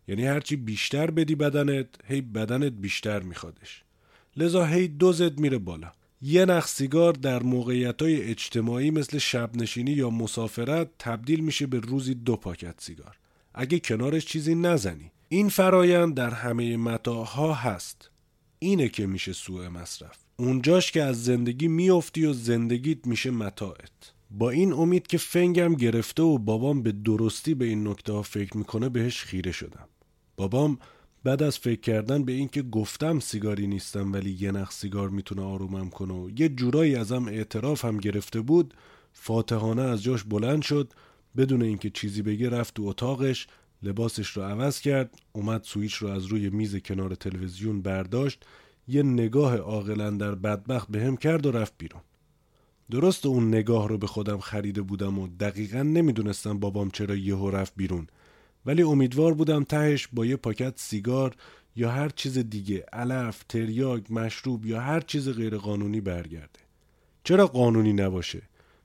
یعنی 0.07 0.25
هرچی 0.25 0.55
بیشتر 0.55 1.11
بدی 1.11 1.35
بدنت 1.35 1.87
هی 2.05 2.21
بدنت 2.21 2.71
بیشتر 2.71 3.19
میخوادش. 3.19 3.83
لذا 4.37 4.65
هی 4.65 4.87
دوزت 4.87 5.39
میره 5.39 5.57
بالا. 5.57 5.91
یه 6.21 6.45
نخ 6.45 6.67
سیگار 6.67 7.13
در 7.13 7.43
موقعیت 7.43 8.01
های 8.01 8.21
اجتماعی 8.21 8.91
مثل 8.91 9.17
شبنشینی 9.17 9.91
یا 9.91 10.09
مسافرت 10.09 10.87
تبدیل 10.99 11.39
میشه 11.39 11.67
به 11.67 11.79
روزی 11.79 12.13
دو 12.13 12.35
پاکت 12.35 12.75
سیگار. 12.77 13.17
اگه 13.53 13.79
کنارش 13.79 14.25
چیزی 14.25 14.55
نزنی. 14.55 15.11
این 15.29 15.49
فرایند 15.49 16.15
در 16.15 16.29
همه 16.29 16.77
متاها 16.77 17.53
هست. 17.53 18.09
اینه 18.59 18.89
که 18.89 19.07
میشه 19.07 19.33
سوء 19.33 19.69
مصرف. 19.69 20.17
اونجاش 20.37 20.91
که 20.91 21.03
از 21.03 21.23
زندگی 21.23 21.67
میافتی 21.67 22.25
و 22.25 22.33
زندگیت 22.33 23.07
میشه 23.07 23.31
متاعت. 23.31 24.13
با 24.33 24.49
این 24.49 24.73
امید 24.73 25.07
که 25.07 25.17
فنگم 25.17 25.75
گرفته 25.75 26.23
و 26.23 26.37
بابام 26.37 26.83
به 26.83 26.91
درستی 26.91 27.53
به 27.53 27.65
این 27.65 27.87
نکته 27.87 28.13
ها 28.13 28.21
فکر 28.21 28.57
می‌کنه 28.57 28.89
بهش 28.89 29.23
خیره 29.23 29.51
شدم. 29.51 29.87
بابام 30.35 30.77
بعد 31.23 31.43
از 31.43 31.57
فکر 31.57 31.79
کردن 31.79 32.23
به 32.23 32.31
اینکه 32.31 32.61
گفتم 32.61 33.19
سیگاری 33.19 33.67
نیستم 33.67 34.13
ولی 34.13 34.37
یه 34.39 34.51
نخ 34.51 34.71
سیگار 34.71 35.09
می‌تونه 35.09 35.41
آرومم 35.41 35.89
کنه 35.89 36.13
و 36.13 36.29
یه 36.37 36.49
جورایی 36.49 36.95
ازم 36.95 37.27
اعتراف 37.27 37.85
هم 37.85 37.97
گرفته 37.97 38.41
بود 38.41 38.73
فاتحانه 39.13 39.81
از 39.81 40.03
جاش 40.03 40.23
بلند 40.23 40.61
شد 40.61 40.93
بدون 41.37 41.61
اینکه 41.61 41.89
چیزی 41.89 42.21
بگه 42.21 42.49
رفت 42.49 42.73
تو 42.73 42.83
اتاقش 42.83 43.47
لباسش 43.83 44.27
رو 44.27 44.43
عوض 44.43 44.81
کرد 44.81 45.21
اومد 45.31 45.63
سویچ 45.63 45.93
رو 45.93 46.07
از 46.07 46.25
روی 46.25 46.49
میز 46.49 46.75
کنار 46.75 47.15
تلویزیون 47.15 47.81
برداشت 47.81 48.45
یه 48.87 49.03
نگاه 49.03 49.57
عاقلا 49.57 50.09
در 50.09 50.35
بدبخت 50.35 50.87
بهم 50.91 51.17
کرد 51.17 51.45
و 51.45 51.51
رفت 51.51 51.73
بیرون. 51.77 52.01
درست 52.91 53.25
اون 53.25 53.47
نگاه 53.47 53.89
رو 53.89 53.97
به 53.97 54.07
خودم 54.07 54.39
خریده 54.39 54.81
بودم 54.81 55.19
و 55.19 55.27
دقیقا 55.27 55.81
نمی‌دونستم 55.81 56.59
بابام 56.59 56.89
چرا 56.89 57.15
یهو 57.15 57.49
رفت 57.49 57.73
بیرون. 57.75 58.07
ولی 58.65 58.81
امیدوار 58.81 59.33
بودم 59.33 59.63
تهش 59.63 60.07
با 60.13 60.25
یه 60.25 60.35
پاکت 60.35 60.73
سیگار 60.75 61.35
یا 61.75 61.91
هر 61.91 62.09
چیز 62.09 62.37
دیگه 62.37 62.85
علف، 62.93 63.43
تریاک، 63.49 64.11
مشروب 64.11 64.65
یا 64.65 64.79
هر 64.79 64.99
چیز 64.99 65.29
غیر 65.29 65.57
قانونی 65.57 66.01
برگرده. 66.01 66.59
چرا 67.23 67.47
قانونی 67.47 67.93
نباشه؟ 67.93 68.41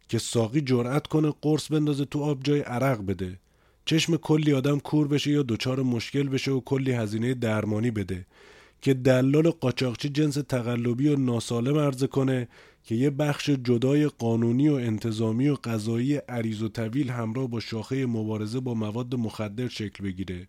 که 0.09 0.19
ساقی 0.19 0.61
جرأت 0.61 1.07
کنه 1.07 1.33
قرص 1.43 1.73
بندازه 1.73 2.05
تو 2.05 2.23
آب 2.23 2.43
جای 2.43 2.61
عرق 2.61 3.07
بده. 3.07 3.39
چشم 3.85 4.17
کلی 4.17 4.53
آدم 4.53 4.79
کور 4.79 5.09
بشه 5.09 5.31
یا 5.31 5.43
دچار 5.43 5.83
مشکل 5.83 6.29
بشه 6.29 6.51
و 6.51 6.61
کلی 6.61 6.93
هزینه 6.93 7.35
درمانی 7.35 7.91
بده. 7.91 8.27
که 8.83 8.95
دلال 8.95 9.51
قاچاقچی 9.51 10.09
جنس 10.09 10.35
تقلبی 10.35 11.09
و 11.09 11.17
ناسالم 11.17 11.79
عرضه 11.79 12.07
کنه 12.07 12.49
که 12.87 12.95
یه 12.95 13.11
بخش 13.11 13.51
جدای 13.51 14.07
قانونی 14.07 14.69
و 14.69 14.75
انتظامی 14.75 15.49
و 15.49 15.57
قضایی 15.65 16.17
عریض 16.17 16.63
و 16.63 16.69
طویل 16.69 17.11
همراه 17.11 17.49
با 17.49 17.61
شاخه 17.61 18.07
مبارزه 18.07 18.61
با 18.61 18.75
مواد 18.75 19.15
مخدر 19.15 19.69
شکل 19.69 20.05
بگیره. 20.05 20.49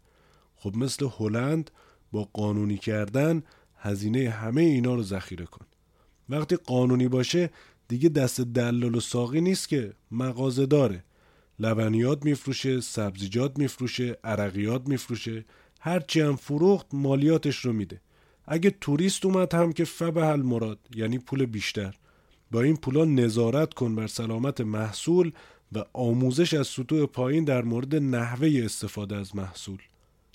خب 0.56 0.76
مثل 0.76 1.10
هلند 1.18 1.72
با 2.12 2.30
قانونی 2.34 2.78
کردن 2.78 3.44
هزینه 3.78 4.30
همه 4.30 4.62
اینا 4.62 4.96
رو 4.96 5.04
ذخیره 5.04 5.46
کن. 5.46 5.66
وقتی 6.30 6.56
قانونی 6.56 7.08
باشه 7.08 7.50
دیگه 7.88 8.10
دست 8.10 8.42
دلال 8.42 8.96
و 8.96 9.00
ساقی 9.00 9.42
نیست 9.42 9.70
که. 9.70 9.94
مغازه 10.12 10.66
داره. 10.66 11.04
لبنیات 11.60 12.26
میفروشه 12.26 12.82
سبزیجات 12.82 13.60
میفروشه 13.60 14.18
عرقیات 14.24 14.88
میفروشه. 14.88 15.46
هرچی 15.80 16.22
هم 16.22 16.36
فروخت 16.36 16.88
مالیاتش 16.94 17.58
رو 17.58 17.74
میده. 17.74 18.02
اگه 18.46 18.70
توریست 18.82 19.26
اومد 19.26 19.54
هم 19.54 19.74
که 19.74 19.84
فبه 19.84 20.36
مراد 20.36 20.80
یعنی 20.96 21.20
پول 21.20 21.46
بیشتر. 21.46 21.96
با 22.52 22.62
این 22.62 22.76
پولا 22.76 23.06
نظارت 23.06 23.74
کن 23.74 23.96
بر 23.96 24.08
سلامت 24.08 24.62
محصول 24.62 25.32
و 25.72 25.84
آموزش 25.94 26.54
از 26.54 26.68
سطوح 26.68 27.06
پایین 27.06 27.44
در 27.44 27.62
مورد 27.62 27.96
نحوه 27.96 28.62
استفاده 28.66 29.16
از 29.16 29.36
محصول. 29.36 29.78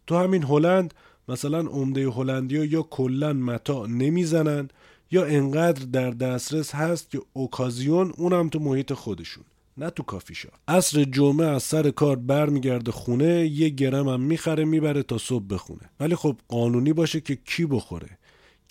تو 0.07 0.16
همین 0.16 0.42
هلند 0.42 0.94
مثلا 1.29 1.59
عمده 1.59 2.11
هلندیا 2.11 2.64
یا 2.64 2.83
کلا 2.83 3.33
متا 3.33 3.87
نمی‌زنن 3.87 4.68
یا 5.11 5.25
انقدر 5.25 5.85
در 5.85 6.11
دسترس 6.11 6.75
هست 6.75 7.11
که 7.11 7.20
اوکازیون 7.33 8.12
اونم 8.16 8.48
تو 8.48 8.59
محیط 8.59 8.92
خودشون 8.92 9.44
نه 9.77 9.90
تو 9.90 10.03
کافی 10.03 10.35
شاپ 10.35 10.53
عصر 10.68 11.05
جمعه 11.05 11.46
از 11.46 11.62
سر 11.62 11.90
کار 11.90 12.16
برمیگرده 12.16 12.92
خونه 12.92 13.46
یه 13.46 13.68
گرم 13.68 14.09
هم 14.09 14.20
می‌خره 14.20 14.64
می‌بره 14.64 15.03
تا 15.03 15.18
صبح 15.18 15.44
بخونه. 15.51 15.90
ولی 16.01 16.14
خب 16.14 16.37
قانونی 16.48 16.92
باشه 16.92 17.20
که 17.20 17.38
کی 17.44 17.66
بخوره؟ 17.66 18.18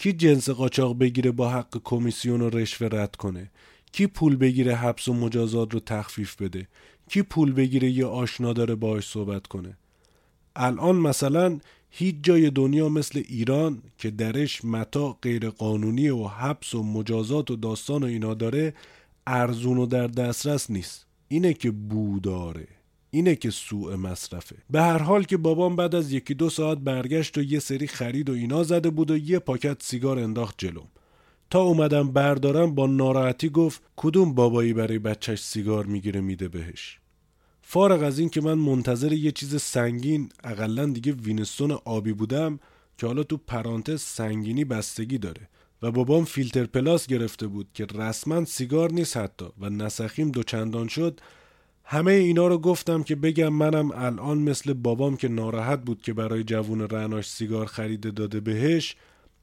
کی 0.01 0.13
جنس 0.13 0.49
قاچاق 0.49 0.97
بگیره 0.97 1.31
با 1.31 1.49
حق 1.49 1.81
کمیسیون 1.83 2.41
و 2.41 2.49
رشوه 2.49 2.87
رد 2.91 3.15
کنه؟ 3.15 3.51
کی 3.91 4.07
پول 4.07 4.35
بگیره 4.35 4.75
حبس 4.75 5.07
و 5.07 5.13
مجازات 5.13 5.73
رو 5.73 5.79
تخفیف 5.79 6.41
بده؟ 6.41 6.67
کی 7.09 7.21
پول 7.21 7.51
بگیره 7.51 7.89
یه 7.89 8.05
آشنا 8.05 8.53
داره 8.53 8.75
باهاش 8.75 9.07
صحبت 9.09 9.47
کنه؟ 9.47 9.77
الان 10.55 10.95
مثلا 10.95 11.59
هیچ 11.89 12.15
جای 12.23 12.49
دنیا 12.49 12.89
مثل 12.89 13.23
ایران 13.29 13.83
که 13.97 14.09
درش 14.11 14.65
متا 14.65 15.17
غیر 15.21 15.49
قانونی 15.49 16.09
و 16.09 16.27
حبس 16.27 16.75
و 16.75 16.83
مجازات 16.83 17.51
و 17.51 17.55
داستان 17.55 18.03
و 18.03 18.05
اینا 18.05 18.33
داره 18.33 18.73
ارزون 19.27 19.77
و 19.77 19.85
در 19.85 20.07
دسترس 20.07 20.71
نیست. 20.71 21.05
اینه 21.27 21.53
که 21.53 21.71
بو 21.71 22.19
داره 22.19 22.67
اینه 23.11 23.35
که 23.35 23.49
سوء 23.49 23.95
مصرفه. 23.95 24.55
به 24.69 24.81
هر 24.81 24.97
حال 24.97 25.23
که 25.23 25.37
بابام 25.37 25.75
بعد 25.75 25.95
از 25.95 26.11
یکی 26.11 26.33
دو 26.33 26.49
ساعت 26.49 26.77
برگشت 26.77 27.37
و 27.37 27.41
یه 27.41 27.59
سری 27.59 27.87
خرید 27.87 28.29
و 28.29 28.33
اینا 28.33 28.63
زده 28.63 28.89
بود 28.89 29.11
و 29.11 29.17
یه 29.17 29.39
پاکت 29.39 29.83
سیگار 29.83 30.19
انداخت 30.19 30.55
جلوم. 30.57 30.87
تا 31.49 31.61
اومدم 31.61 32.11
بردارم 32.11 32.75
با 32.75 32.87
ناراحتی 32.87 33.49
گفت 33.49 33.81
کدوم 33.95 34.33
بابایی 34.33 34.73
برای 34.73 34.99
بچهش 34.99 35.39
سیگار 35.39 35.85
می‌گیره 35.85 36.21
میده 36.21 36.47
بهش؟ 36.47 36.99
فارغ 37.61 38.03
از 38.03 38.19
این 38.19 38.29
که 38.29 38.41
من 38.41 38.53
منتظر 38.53 39.13
یه 39.13 39.31
چیز 39.31 39.61
سنگین 39.61 40.29
اقلا 40.43 40.85
دیگه 40.85 41.11
وینستون 41.11 41.71
آبی 41.71 42.13
بودم 42.13 42.59
که 42.97 43.07
حالا 43.07 43.23
تو 43.23 43.37
پرانتز 43.37 44.01
سنگینی 44.01 44.65
بستگی 44.65 45.17
داره 45.17 45.49
و 45.81 45.91
بابام 45.91 46.25
فیلتر 46.25 46.65
پلاس 46.65 47.07
گرفته 47.07 47.47
بود 47.47 47.67
که 47.73 47.85
رسما 47.85 48.45
سیگار 48.45 48.91
نیست 48.91 49.17
حتی 49.17 49.45
و 49.59 49.69
نسخیم 49.69 50.31
دوچندان 50.31 50.87
شد 50.87 51.19
همه 51.83 52.11
اینا 52.11 52.47
رو 52.47 52.57
گفتم 52.57 53.03
که 53.03 53.15
بگم 53.15 53.53
منم 53.53 53.91
الان 53.91 54.37
مثل 54.37 54.73
بابام 54.73 55.17
که 55.17 55.27
ناراحت 55.27 55.81
بود 55.81 56.01
که 56.01 56.13
برای 56.13 56.43
جوون 56.43 56.81
رعناش 56.81 57.29
سیگار 57.29 57.65
خریده 57.65 58.11
داده 58.11 58.39
بهش 58.39 58.95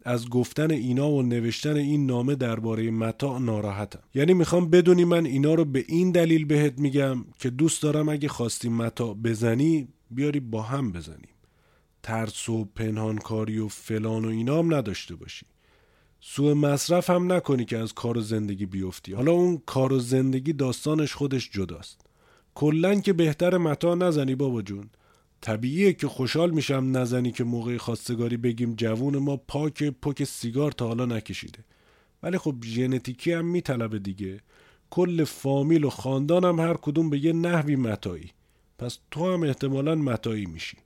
از 0.05 0.29
گفتن 0.29 0.71
اینا 0.71 1.11
و 1.11 1.23
نوشتن 1.23 1.77
این 1.77 2.07
نامه 2.07 2.35
درباره 2.35 2.91
متا 2.91 3.39
ناراحتم. 3.39 4.03
یعنی 4.15 4.35
می‌خوام 4.35 4.71
بدونی 4.71 5.05
من 5.05 5.27
اینا 5.27 5.55
رو 5.55 5.65
به 5.65 5.85
این 5.89 6.11
دلیل 6.11 6.45
بهت 6.45 6.79
میگم 6.79 7.25
که 7.39 7.51
دوست 7.51 7.83
دارم 7.83 8.09
اگه 8.09 8.29
خواستی 8.29 8.69
متا 8.69 9.15
بزنی 9.15 9.89
بیاری 10.11 10.41
با 10.41 10.63
هم 10.63 10.93
بزنیم. 10.93 11.29
ترس 12.03 12.49
و 12.49 12.65
پنهانکاری 12.65 13.59
و 13.59 13.69
فلان 13.69 14.25
و 14.25 14.29
اینا 14.29 14.59
هم 14.59 14.75
نداشته 14.75 15.15
باشی. 15.17 15.47
سوء 16.21 16.55
مصرف 16.55 17.11
هم 17.11 17.33
نکنی 17.33 17.65
که 17.65 17.79
از 17.79 17.93
کار 17.93 18.19
و 18.19 18.21
زندگی 18.21 18.67
بیفتی. 18.67 19.13
حالا 19.13 19.33
اون 19.33 19.63
کار 19.67 19.93
و 19.93 19.99
زندگی 19.99 20.53
داستانش 20.53 21.15
خودش 21.15 21.51
جداست. 21.51 22.08
کلا 22.59 22.95
که 22.95 23.13
بهتر 23.13 23.59
متا 23.59 23.95
نزنی 23.95 24.35
بابا 24.35 24.63
جون. 24.63 24.91
طبیعیه 25.41 25.93
که 25.93 26.09
خوشحال 26.09 26.51
میشم 26.51 26.97
نزنی 26.97 27.33
که 27.33 27.45
موقع 27.45 27.77
خواستگاری 27.77 28.37
بگیم 28.37 28.75
جوون 28.75 29.17
ما 29.17 29.37
پاک 29.37 29.83
پک 29.83 30.25
سیگار 30.25 30.73
تا 30.73 30.87
حالا 30.87 31.07
نکشیده. 31.07 31.59
ولی 32.23 32.39
خب 32.39 32.55
ژنتیکی 32.65 33.33
هم 33.33 33.45
میطلبه 33.45 33.99
دیگه. 33.99 34.41
کل 34.91 35.25
فامیل 35.25 35.85
و 35.85 35.91
خاندانم 35.91 36.61
هر 36.61 36.75
کدوم 36.75 37.11
به 37.11 37.25
یه 37.25 37.33
نحوی 37.33 37.77
متایی. 37.77 38.31
پس 38.79 38.99
تو 39.11 39.33
هم 39.33 39.43
احتمالا 39.43 39.95
متایی 39.95 40.47
میشی. 40.47 40.77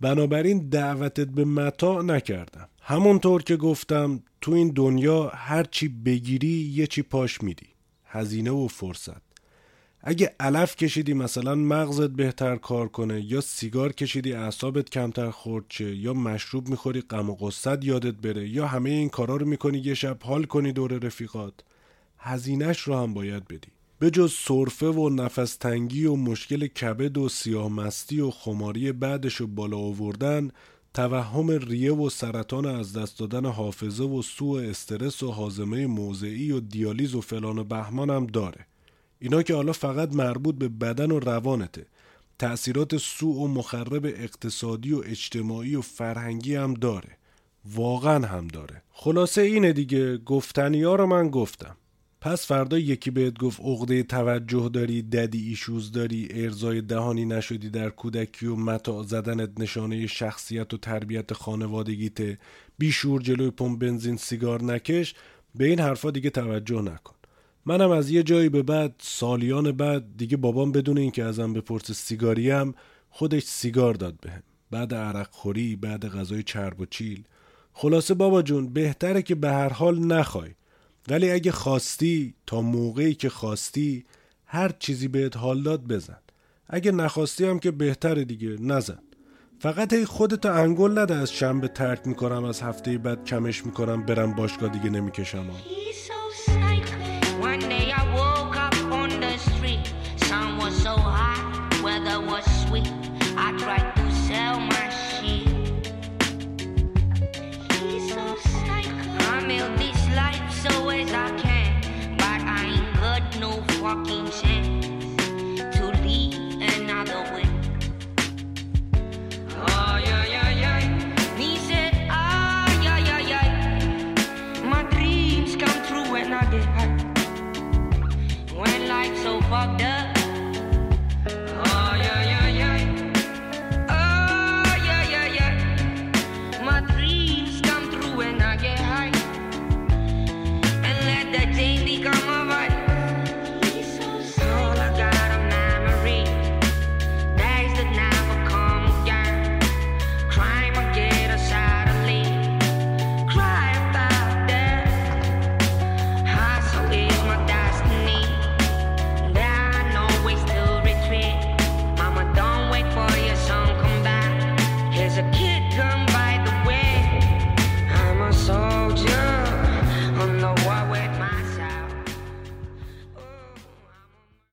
بنابراین 0.00 0.68
دعوتت 0.68 1.28
به 1.28 1.44
متا 1.44 2.02
نکردم. 2.02 2.68
همونطور 2.82 3.42
که 3.42 3.56
گفتم 3.56 4.22
تو 4.40 4.52
این 4.52 4.68
دنیا 4.68 5.28
هر 5.28 5.64
چی 5.64 5.88
بگیری 5.88 6.72
یه 6.74 6.86
چی 6.86 7.02
پاش 7.02 7.42
میدی. 7.42 7.66
هزینه 8.04 8.50
و 8.50 8.68
فرصت. 8.68 9.25
اگه 10.08 10.34
علف 10.40 10.76
کشیدی 10.76 11.14
مثلا 11.14 11.54
مغزت 11.54 12.10
بهتر 12.10 12.56
کار 12.56 12.88
کنه 12.88 13.20
یا 13.20 13.40
سیگار 13.40 13.92
کشیدی 13.92 14.32
اعصابت 14.32 14.90
کمتر 14.90 15.30
خورد 15.30 15.64
چه 15.68 15.96
یا 15.96 16.14
مشروب 16.14 16.68
می‌خوری 16.68 17.00
غم 17.00 17.30
و 17.30 17.34
قصت 17.34 17.84
یادت 17.84 18.14
بره 18.14 18.48
یا 18.48 18.66
همه 18.66 18.90
این 18.90 19.08
کارا 19.08 19.36
رو 19.36 19.46
می‌کنی 19.46 19.78
یه 19.78 19.94
شب 19.94 20.22
حال 20.22 20.44
کنی 20.44 20.72
دور 20.72 20.92
رفیقات 20.92 21.54
هزینهش 22.18 22.80
رو 22.80 22.96
هم 22.96 23.14
باید 23.14 23.48
بدی. 23.48 23.68
به 23.98 24.10
جز 24.10 24.32
صرفه 24.32 24.86
و 24.86 25.08
نفس 25.08 25.56
تنگی 25.56 26.04
و 26.04 26.16
مشکل 26.16 26.66
کبد 26.66 27.18
و 27.18 27.28
سیاه 27.28 27.68
مستی 27.68 28.20
و 28.20 28.30
خماری 28.30 28.92
بعدش 28.92 29.34
رو 29.34 29.46
بالا 29.46 29.76
آوردن 29.76 30.50
توهم 30.94 31.50
ریه 31.50 31.92
و 31.92 32.10
سرطان 32.10 32.66
از 32.66 32.96
دست 32.96 33.18
دادن 33.18 33.46
حافظه 33.46 34.04
و 34.04 34.22
سوء 34.22 34.62
استرس 34.62 35.22
و 35.22 35.32
حازمه 35.32 35.86
موضعی 35.86 36.52
و 36.52 36.60
دیالیز 36.60 37.14
و 37.14 37.20
فلان 37.20 37.58
و 37.58 37.64
بهمان 37.64 38.10
هم 38.10 38.26
داره. 38.26 38.66
اینا 39.18 39.42
که 39.42 39.54
حالا 39.54 39.72
فقط 39.72 40.14
مربوط 40.14 40.54
به 40.54 40.68
بدن 40.68 41.10
و 41.10 41.18
روانته. 41.18 41.86
تأثیرات 42.38 42.96
سوء 42.96 43.34
و 43.34 43.48
مخرب 43.48 44.06
اقتصادی 44.06 44.92
و 44.92 45.02
اجتماعی 45.04 45.76
و 45.76 45.80
فرهنگی 45.80 46.54
هم 46.54 46.74
داره. 46.74 47.18
واقعا 47.64 48.26
هم 48.26 48.48
داره. 48.48 48.82
خلاصه 48.90 49.42
اینه 49.42 49.72
دیگه 49.72 50.18
گفتنی 50.18 50.82
ها 50.82 50.94
رو 50.94 51.06
من 51.06 51.28
گفتم. 51.28 51.76
پس 52.20 52.46
فردا 52.46 52.78
یکی 52.78 53.10
بهت 53.10 53.38
گفت 53.38 53.60
عقده 53.60 54.02
توجه 54.02 54.68
داری 54.68 55.02
ددی 55.02 55.48
ایشوز 55.48 55.92
داری 55.92 56.28
ارزای 56.30 56.80
دهانی 56.80 57.24
نشدی 57.24 57.70
در 57.70 57.90
کودکی 57.90 58.46
و 58.46 58.56
متا 58.56 59.02
زدنت 59.02 59.50
نشانه 59.60 60.06
شخصیت 60.06 60.74
و 60.74 60.76
تربیت 60.76 61.32
خانوادگیته. 61.32 62.38
بیشور 62.78 63.22
جلوی 63.22 63.50
پمپ 63.50 63.78
بنزین 63.78 64.16
سیگار 64.16 64.62
نکش. 64.62 65.14
به 65.54 65.66
این 65.66 65.80
حرفا 65.80 66.10
دیگه 66.10 66.30
توجه 66.30 66.82
نکن. 66.82 67.15
منم 67.66 67.90
از 67.90 68.10
یه 68.10 68.22
جایی 68.22 68.48
به 68.48 68.62
بعد 68.62 68.94
سالیان 68.98 69.72
بعد 69.72 70.04
دیگه 70.16 70.36
بابام 70.36 70.72
بدون 70.72 70.98
اینکه 70.98 71.24
ازم 71.24 71.52
بپرسه 71.52 71.94
سیگاریم 71.94 72.74
خودش 73.10 73.42
سیگار 73.42 73.94
داد 73.94 74.14
بهم. 74.20 74.42
بعد 74.70 74.94
عرق 74.94 75.28
خوری 75.30 75.76
بعد 75.76 76.08
غذای 76.08 76.42
چرب 76.42 76.80
و 76.80 76.86
چیل. 76.86 77.24
خلاصه 77.72 78.14
بابا 78.14 78.42
جون 78.42 78.72
بهتره 78.72 79.22
که 79.22 79.34
به 79.34 79.50
هر 79.50 79.68
حال 79.68 79.98
نخوای. 79.98 80.50
ولی 81.08 81.30
اگه 81.30 81.52
خواستی 81.52 82.34
تا 82.46 82.60
موقعی 82.60 83.14
که 83.14 83.28
خواستی 83.28 84.04
هر 84.46 84.72
چیزی 84.78 85.08
بهت 85.08 85.36
حال 85.36 85.62
داد 85.62 85.84
بزن. 85.84 86.18
اگه 86.68 86.92
نخواستی 86.92 87.44
هم 87.44 87.58
که 87.58 87.70
بهتره 87.70 88.24
دیگه 88.24 88.56
نزن. 88.60 88.98
فقط 89.58 89.92
ای 89.92 90.04
خودتو 90.04 90.52
انگل 90.52 90.98
نده 90.98 91.14
از 91.14 91.32
شنبه 91.32 91.68
ترک 91.68 92.06
می‌کنم 92.06 92.44
از 92.44 92.62
هفته 92.62 92.98
بعد 92.98 93.24
کمش 93.24 93.66
می‌کنم 93.66 94.06
برم 94.06 94.34
باشگاه 94.34 94.72
دیگه 94.72 94.90
نمی‌کشم. 94.90 95.46
fucking 95.50 96.05